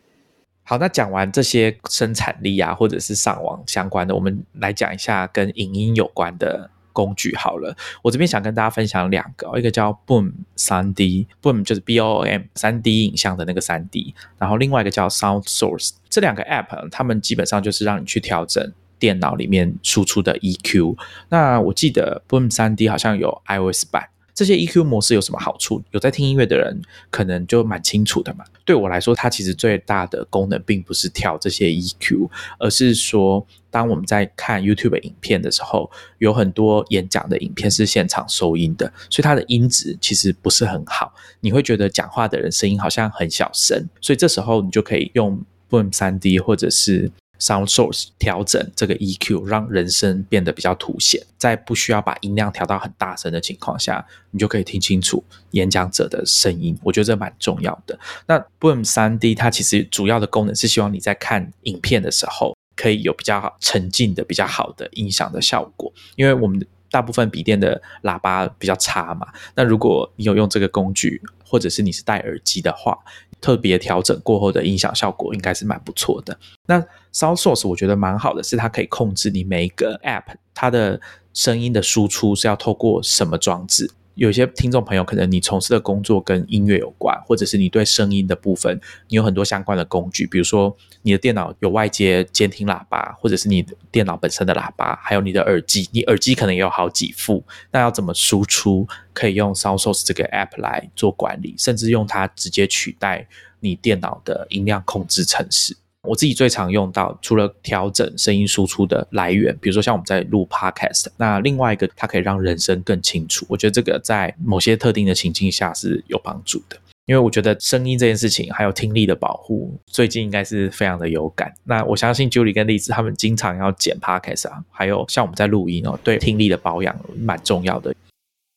[0.62, 7.76] 好，那讲完这些生产力啊，或者是上网相关的，我们来讲一下跟影音有关的工具好了。
[8.00, 18.72] 我这边想跟大家分享两个，一个叫 Boom 三 D，Boom 就是 B O M 三 D 影像的那个三 D，然后另外一个叫 Sound Source，这两个 App 它们基本上就是让你去调整。
[18.98, 20.96] 电脑里面输出的 EQ，
[21.28, 25.82] 那我记得 Boom 三 D 好像有 iOS 版，这些 EQ 模式有什么好处？
[25.90, 26.80] 有在听音乐的人
[27.10, 28.44] 可能就蛮清楚的嘛。
[28.64, 32.28] 对我来说，它其实最大的功能并不是调这些 EQ，
[32.58, 45.40] 而是说，当我们在看 YouTube 影片的时候，有很多演讲的影片是现场收音的，所以它的音质其实不是很好，你会觉得讲话的人声音好像很小声，所以这时候你就可以用
[45.70, 47.10] Boom 三 D 或者是。
[47.38, 55.22] Sound Source 调整这个 EQ，让人声变得比较凸显，在不需要把音量调到很大声的情况下，你就可以听清楚
[55.52, 56.78] 演讲者的声音。
[56.82, 57.98] 我觉得这蛮重要的。
[58.26, 65.92] 那 Boom 3D 它其实主要的功能是希望你在看影片的时候，可以有比较沉浸的、比较好的音响的效果。
[66.16, 72.98] 因为我们大部分笔电的喇叭比较差嘛，那如果你有用这个工具，或者是你是戴耳机的话，
[73.40, 76.38] 特别调整过后的音响效果应该是蛮不错的。
[76.66, 76.80] 那
[77.12, 81.00] Sound Source 我觉得蛮好的，是它可以控制你每一个 App 它的
[81.32, 83.90] 声音的输出是要透过什么装置。
[84.16, 98.88] 有些听众朋友可能你从事的工作跟音乐有关，或者是你对声音的部分你有很多相关的工具，比如说你的电脑有外接监听喇叭，或者是你电脑本身的喇叭，还有你的耳机，你耳机可能也有好几副，那要怎么输出？
[99.12, 103.28] 可以用 SoundSource 这个 App 来做管理，甚至用它直接取代
[103.60, 105.76] 你电脑的音量控制程式。
[106.06, 113.44] 我自己最常用到，除了调整声音输出的来源，比如说像我们在录 Podcast，那另外一个它可以让人声更清楚。
[113.48, 116.76] 我觉得这个在某些特定的情境下是有帮助的，
[117.06, 121.52] 因为我觉得声音这件事情还有听力的保护，最近应该是非常的有感。
[121.64, 127.94] 那我相信 Julie 跟丽子他们经常要剪 Podcast 啊，还有像我们在录音哦，对听力的保养蛮重要的。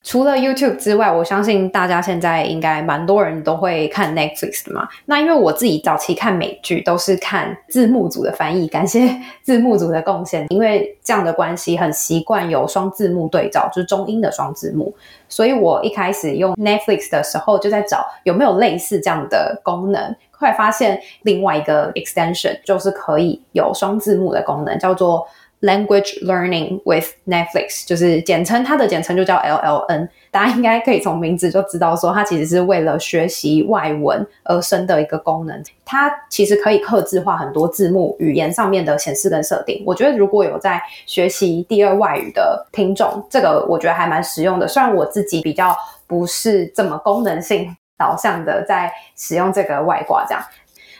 [0.10, 4.88] 除了 YouTube 之外，我相信大家现在应该蛮多人都会看 Netflix 的嘛。
[5.05, 10.47] 那因为我自己早期看美剧都是看字幕组的翻译，感谢 字幕组的贡献。
[10.49, 14.91] 因为这样的关系，很习惯有双字幕对照，就是中英的双字幕。
[15.28, 20.16] 所以我一开始用 Netflix 的时候，就在找有没有类似这样的功能。
[20.32, 25.28] 后来发现另外一个 extension 就是可以有双字幕的功能，叫做。
[25.62, 30.07] Language Learning with Netflix 就是简称，它的简称就叫 LLN。
[30.32, 35.62] 大家应该可以从名字就知道，说它其实是为了学习外文而生的一个功能。
[35.84, 39.84] 它其实可以刻字化很多字幕语言上面的显示跟设定。
[39.86, 44.68] 我觉得如果有在学习第二外语的听众，这个我觉得还蛮实用的。
[44.68, 45.76] 虽然我自己比较
[46.07, 50.41] 不是这么功能性导向的，在使用这个外挂这样。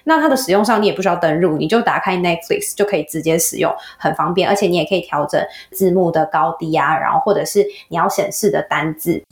[0.10, 4.49] 那它的使用上，你也不需要登录，你就打开 Netflix 就可以直接使用，很方便。
[4.49, 5.39] 而且你也可以调整
[5.70, 9.24] 字幕的高低啊，然后或者是你要显示的单字。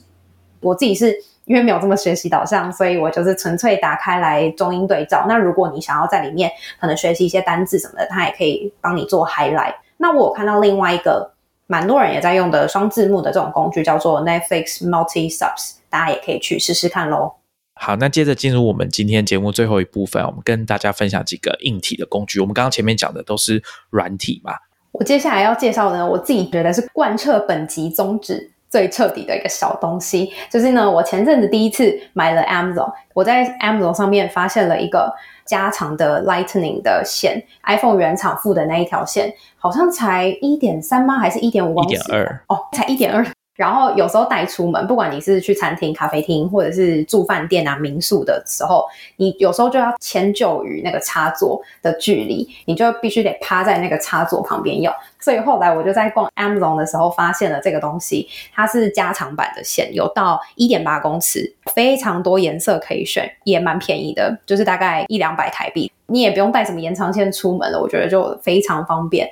[0.60, 5.26] 我自己是因为没有这么学习导向，所以我就是纯粹打开来中英对照。
[5.28, 6.48] 那如果你想要在里面
[6.80, 9.74] 可能学习一些单字什么的，它也可以帮你做 highlight。
[9.96, 11.32] 那我有看到另外一个
[11.66, 17.32] 蛮多人也在用的双字幕的这种工具，叫做 Netflix Multi Subs，大家也可以去试试看喽。
[17.80, 22.40] 好，那接着进入我们今天节目最后一部分，我们跟大家分享几个硬体的工具。
[22.40, 24.52] 我们刚刚前面讲的都是软体嘛，
[24.92, 35.10] 我接下来要介绍的，我自己觉得是贯彻本集宗旨最彻底的一个小东西，就是呢，我前阵子第一次买了 Amazon，我在 Amazon 上面发现了一个
[35.46, 41.18] 加长的 Lightning 的线，iPhone 原厂附的那一条线，好像才一点三吗？
[41.18, 41.82] 还是一点五？
[41.84, 43.24] 一点二哦，才一点二。
[43.58, 48.84] 然后有时候带出门，不管你是去餐厅、咖啡厅，或者是住饭店啊、民宿的时候，
[49.16, 54.94] 你有时候就要迁就于那个插座的距离，你就必须得趴在那个插座旁边用。
[55.18, 69.28] 所以后来我就在逛 Amazon 的时候发现了这个东西，它是加长版的线，有到一点八公尺，非常多颜色可以选，也蛮便宜的，就是大概一两百台币，你也不用带什么延长线出门了，我觉得就非常方便。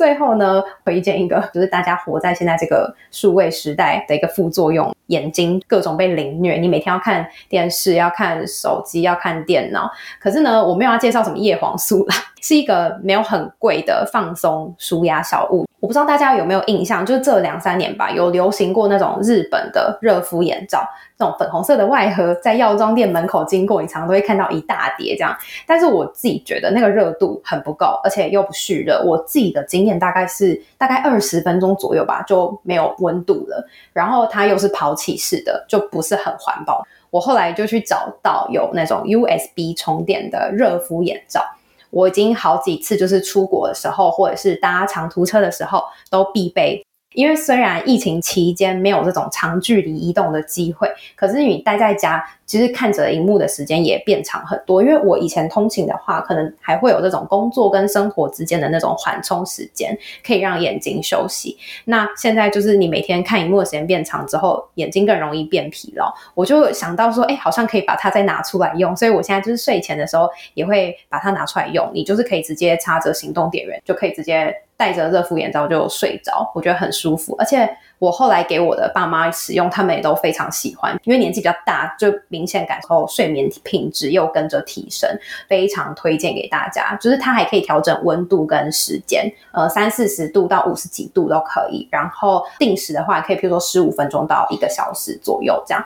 [0.00, 6.54] 最后呢，推荐一个， 就是大家活在现在这个数位时代的一个副作用，眼睛各种被凌虐。
[6.54, 9.90] 你每天要看电视，要看手机，要看电脑。
[10.18, 15.66] 可是呢，我没有要介绍什么叶黄素啦，是一个没有很贵的放松舒压小物。
[15.80, 20.86] 我不知道大家有没有印象，就是这两三年吧，有流行过那种日本的热敷眼罩，
[21.18, 25.34] 这种粉红色的外盒，在药妆店门口经过，你常常都会看到一大叠这样。
[25.66, 29.02] 但是我自己觉得那个热度很不够，而且又不蓄热。
[29.06, 33.66] 我自己的经验大概是大概二十分钟左右吧，就没有温度了。
[33.94, 36.86] 然后它又是抛弃式的，就不是很环保。
[37.08, 41.42] 我后来就去找到有那种 USB 充电的热敷眼罩。
[41.90, 46.84] 我已经好几次，就是出国的时候，或者是搭长途车的时候，都必备。
[47.14, 54.80] 因为虽然疫情期间没有这种长距离移动的机会，可是你待在家，其实看着荧幕的时间也变长很多。
[54.80, 61.58] 因为我以前通勤的话，可能还会有这种工作跟生活之间的那种缓冲时间，可以让眼睛休息。
[61.86, 66.14] 那现在就是你每天看荧幕的时间变长之后，眼睛更容易变疲劳。
[66.34, 68.96] 我就想到说，哎，好像可以把它再拿出来用。
[68.96, 71.90] 所以我现在就是睡前的时候也会把它拿出来用。
[71.92, 74.54] 你就是可以直接插着行动电源，就可以直接。
[74.80, 77.36] 戴着热敷眼罩就睡着，我觉得很舒服。
[77.38, 77.68] 而且
[77.98, 80.98] 我后来给我的爸妈使用，他们也都非常喜欢。
[81.04, 85.06] 因为年纪比较大，就明显感受睡眠品质又跟着提升，
[85.46, 86.96] 非常推荐给大家。
[86.96, 91.86] 就是它还可以调整温度跟时间，呃，三四十度到五十几度都可以。
[91.92, 95.84] 然后定时的话，可以譬如说十五分钟到一个小时左右这样。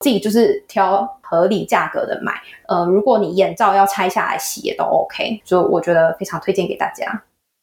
[0.00, 2.32] 自己就是挑合理价格的买。
[2.66, 7.22] 呃，如果你眼罩要拆下来洗也都 OK，就我觉得非常推荐给大家。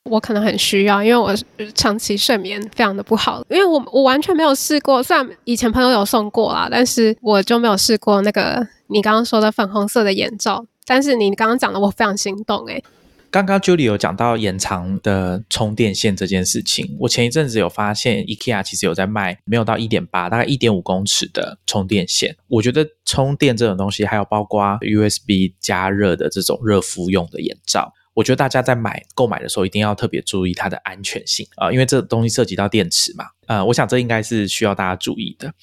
[0.10, 1.36] 我可能很需要，因为我
[1.76, 3.44] 长期睡眠非常的不好。
[3.50, 10.66] 因为我我完全没有试过，虽然以前朋友有送过啦，但是我就没有试过那个你刚刚说的粉红色的眼罩。
[10.86, 12.84] 但是你刚刚讲的，我非常心动诶。
[13.30, 22.38] 刚刚 Julie 有讲到延长的充电线这件事情，我前一阵子有发现 IKEA 其实有在卖没有到一点八，大概一点五公尺的充电线。
[22.48, 27.92] 我觉得充电这种东西，还有包括 USB 加热的这种热敷用的眼罩。
[28.18, 33.26] 我觉得大家在买购买的时候一定要特别注意它的安全性啊，因为这东西涉及到电池嘛。
[33.46, 35.54] 呃，我想这应该是需要大家注意的。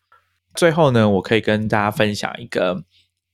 [0.55, 2.84] 最后呢，我可以跟大家分享一个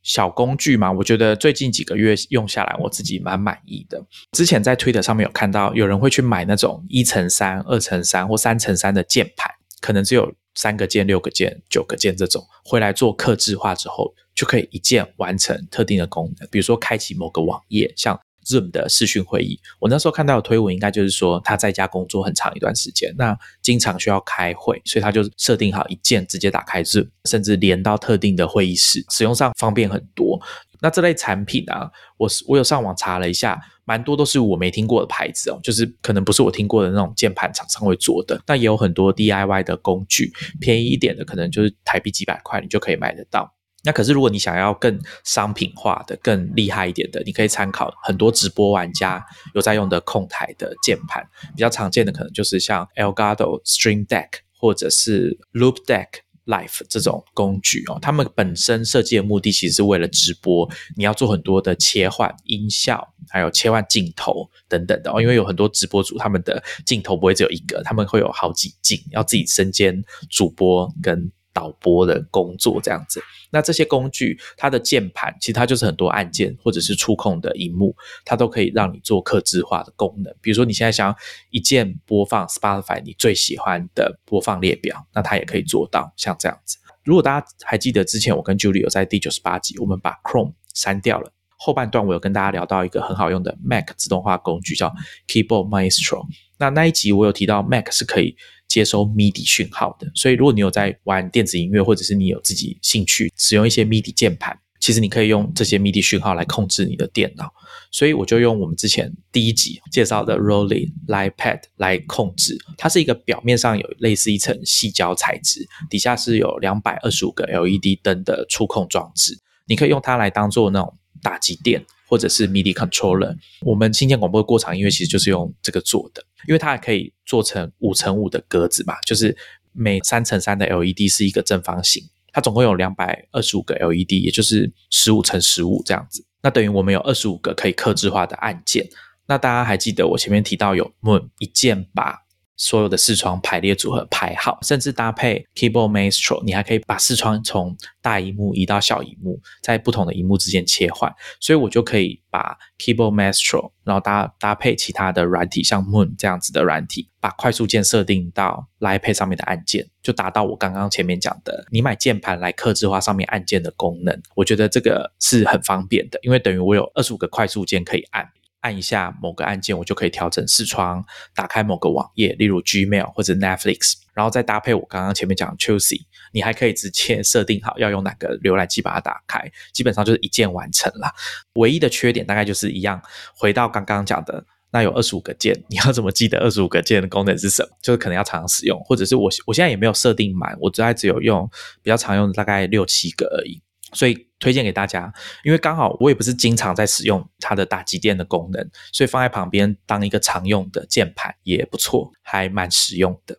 [0.03, 4.03] 小工具嘛，我觉得最近几个月用下来，我自己蛮满意的。
[4.33, 9.53] 之前在 Twitter 上面有看到有人会去买那种一乘三、二乘三或三乘三的键盘，
[9.83, 18.19] 可能只有三个键、六个键、九个键这种，回来做刻制化之后，就可以一键完成特定的功能，比如说开启某个网页，像。
[18.51, 30.41] Zoom 的视讯会议，我那时候看到的推文，应该就是说他在家工作很长一段时间，那经常需要开会，所以他就设定好一键直接打开 Zoom，甚至连到特定的会议室，使用上方便很多。
[30.83, 38.41] 那这类产品啊，我我有上网查了一下，蛮多都是我没听过的牌子哦，就是可能不是我听过的那种键盘厂商会做的。
[38.47, 43.55] 那也有很多 DIY 的工具，便宜一点的，可能就是台币几百块，你就可以买得到。
[43.83, 49.25] 那可是，如果你想要更商品化的、更厉害一点的，你可以参考很多直播玩家
[49.55, 51.27] 有在用的控台的键盘。
[51.55, 54.29] 比较常见的可能就是像 Elgato Stream Deck
[54.59, 56.09] 或者是 Loop Deck
[56.45, 57.99] Live 这种工具哦。
[58.03, 65.23] 他们本身设计的目的其实是为了直播，你要做很多的切换音效，还有切换镜头等等的哦。
[65.23, 71.33] 因为有很多直播主他们的镜头不会只有一个，他们会有好几镜，要自己身兼主播跟。
[71.53, 73.21] 导播的工作这样子，
[73.51, 77.95] 那这些工具它的键盘其实它就是很多按键或者是触控的荧幕，
[78.25, 80.35] 它都可以让你做克制化的功能。
[80.41, 81.15] 比如说你现在想
[81.51, 86.79] 一键播放 Spotify 你最喜欢的播放列表，那它也可以做到像这样子。
[87.03, 94.93] 如果大家还记得之前我跟 Julie 有在第九十八集，我们把 Chrome 删掉了，后半段我有跟大家聊到一个很好用的 Mac 自动化工具叫
[95.27, 96.27] Keyboard Maestro。
[96.59, 98.37] 那那一集我有提到 Mac 是可以。
[98.71, 107.53] 接收 MIDI 讯号的，所以如果你有在玩电子音乐，或者是你有自己兴趣使用一些 MIDI 键盘，其实你可以用这些 MIDI 讯号来控制你的电脑。
[107.91, 112.57] 所以我就用我们之前第一集介绍的 Rolling Lightpad 来控制。
[112.79, 121.85] 它是一个表面上有类似一层细胶材质，底下是有两百二十五个 LED 灯的触控装置，你可以用它来当做那种打击垫。
[122.11, 129.37] 或者是 MIDI controller，我们新建广播的过场音乐其实就是用这个做的，因为它还可以做成五乘五的格子嘛，就是
[129.71, 132.03] 每三乘三的 LED 是一个正方形，
[132.33, 138.89] 它总共有两百二十五个 LED，也就是十五乘十五这样子，那等于我们有二十五个可以克制化的按键。
[139.29, 142.19] 那大家还记得我前面提到有 Moon 一键把。
[142.61, 151.11] 所有的视窗排列组合排好，甚至搭配 Keyboard Maestro，你还可以把视窗从大荧幕移到小荧幕，在不同的荧幕之间切换。
[151.41, 164.21] 所以我就可以把 Keyboard Maestro，然后搭搭配其他的软体，像 Moon 这样子的软体，把快速键设定到 iPad 上面的按键，就达到我刚刚前面讲的，你买键盘来克制化上面按键的功能。
[164.35, 168.29] 我觉得这个是很方便的，因为等于我有二十五个快速键可以按。
[168.61, 171.05] 按一下某个按键，我就可以调整视窗，
[171.35, 176.03] 打开某个网页，例如 Gmail 或者 Netflix，然后再搭配我刚刚前面讲的 Choosey，
[176.33, 181.11] 你还可以直接设定好要用哪个浏览器把它打开，基本上就是一键完成了。
[181.55, 183.01] 唯一的缺点大概就是一样，
[183.35, 187.71] 回到刚刚讲的，那有二十五个键，你要怎么记得二十五个键的功能是什么？
[187.83, 191.49] 就是可能要常常使用，或者是我我现在也没有设定满，我大概只有用
[191.83, 193.61] 比较常用的大概六七个而已。
[193.93, 195.13] 所以推荐给大家，
[195.45, 203.39] 因为刚好我也不是经常在使用它的打击垫的功能，所以放在旁边当一个常用的键盘也不错，还蛮实用的。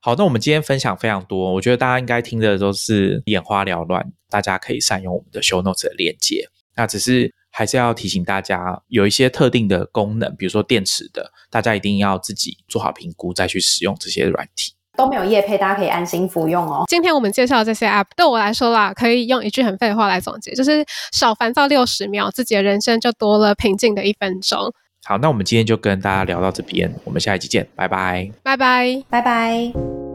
[0.00, 6.48] 好，那我们今天分享非常多，我觉得大家应该听的都是眼花缭乱，大家可以善用我们的 Show Notes 的链接。
[6.76, 14.74] 那只是还是要提醒大家，有一些特定的功能，比如说电池的，大家一定要自己做好评估再去使用这些软体。
[14.98, 16.82] 都没有夜配，大家可以安心服用哦。
[16.88, 24.72] 今天我们介绍这些 App，对我来说啦，可以用一句很废的话来总结，就是少烦躁六十秒，自己的人生就多了平静的一分钟。
[25.04, 30.07] 好，那我们今天就跟大家聊到这边，我们下一期见，拜拜，拜拜，拜拜。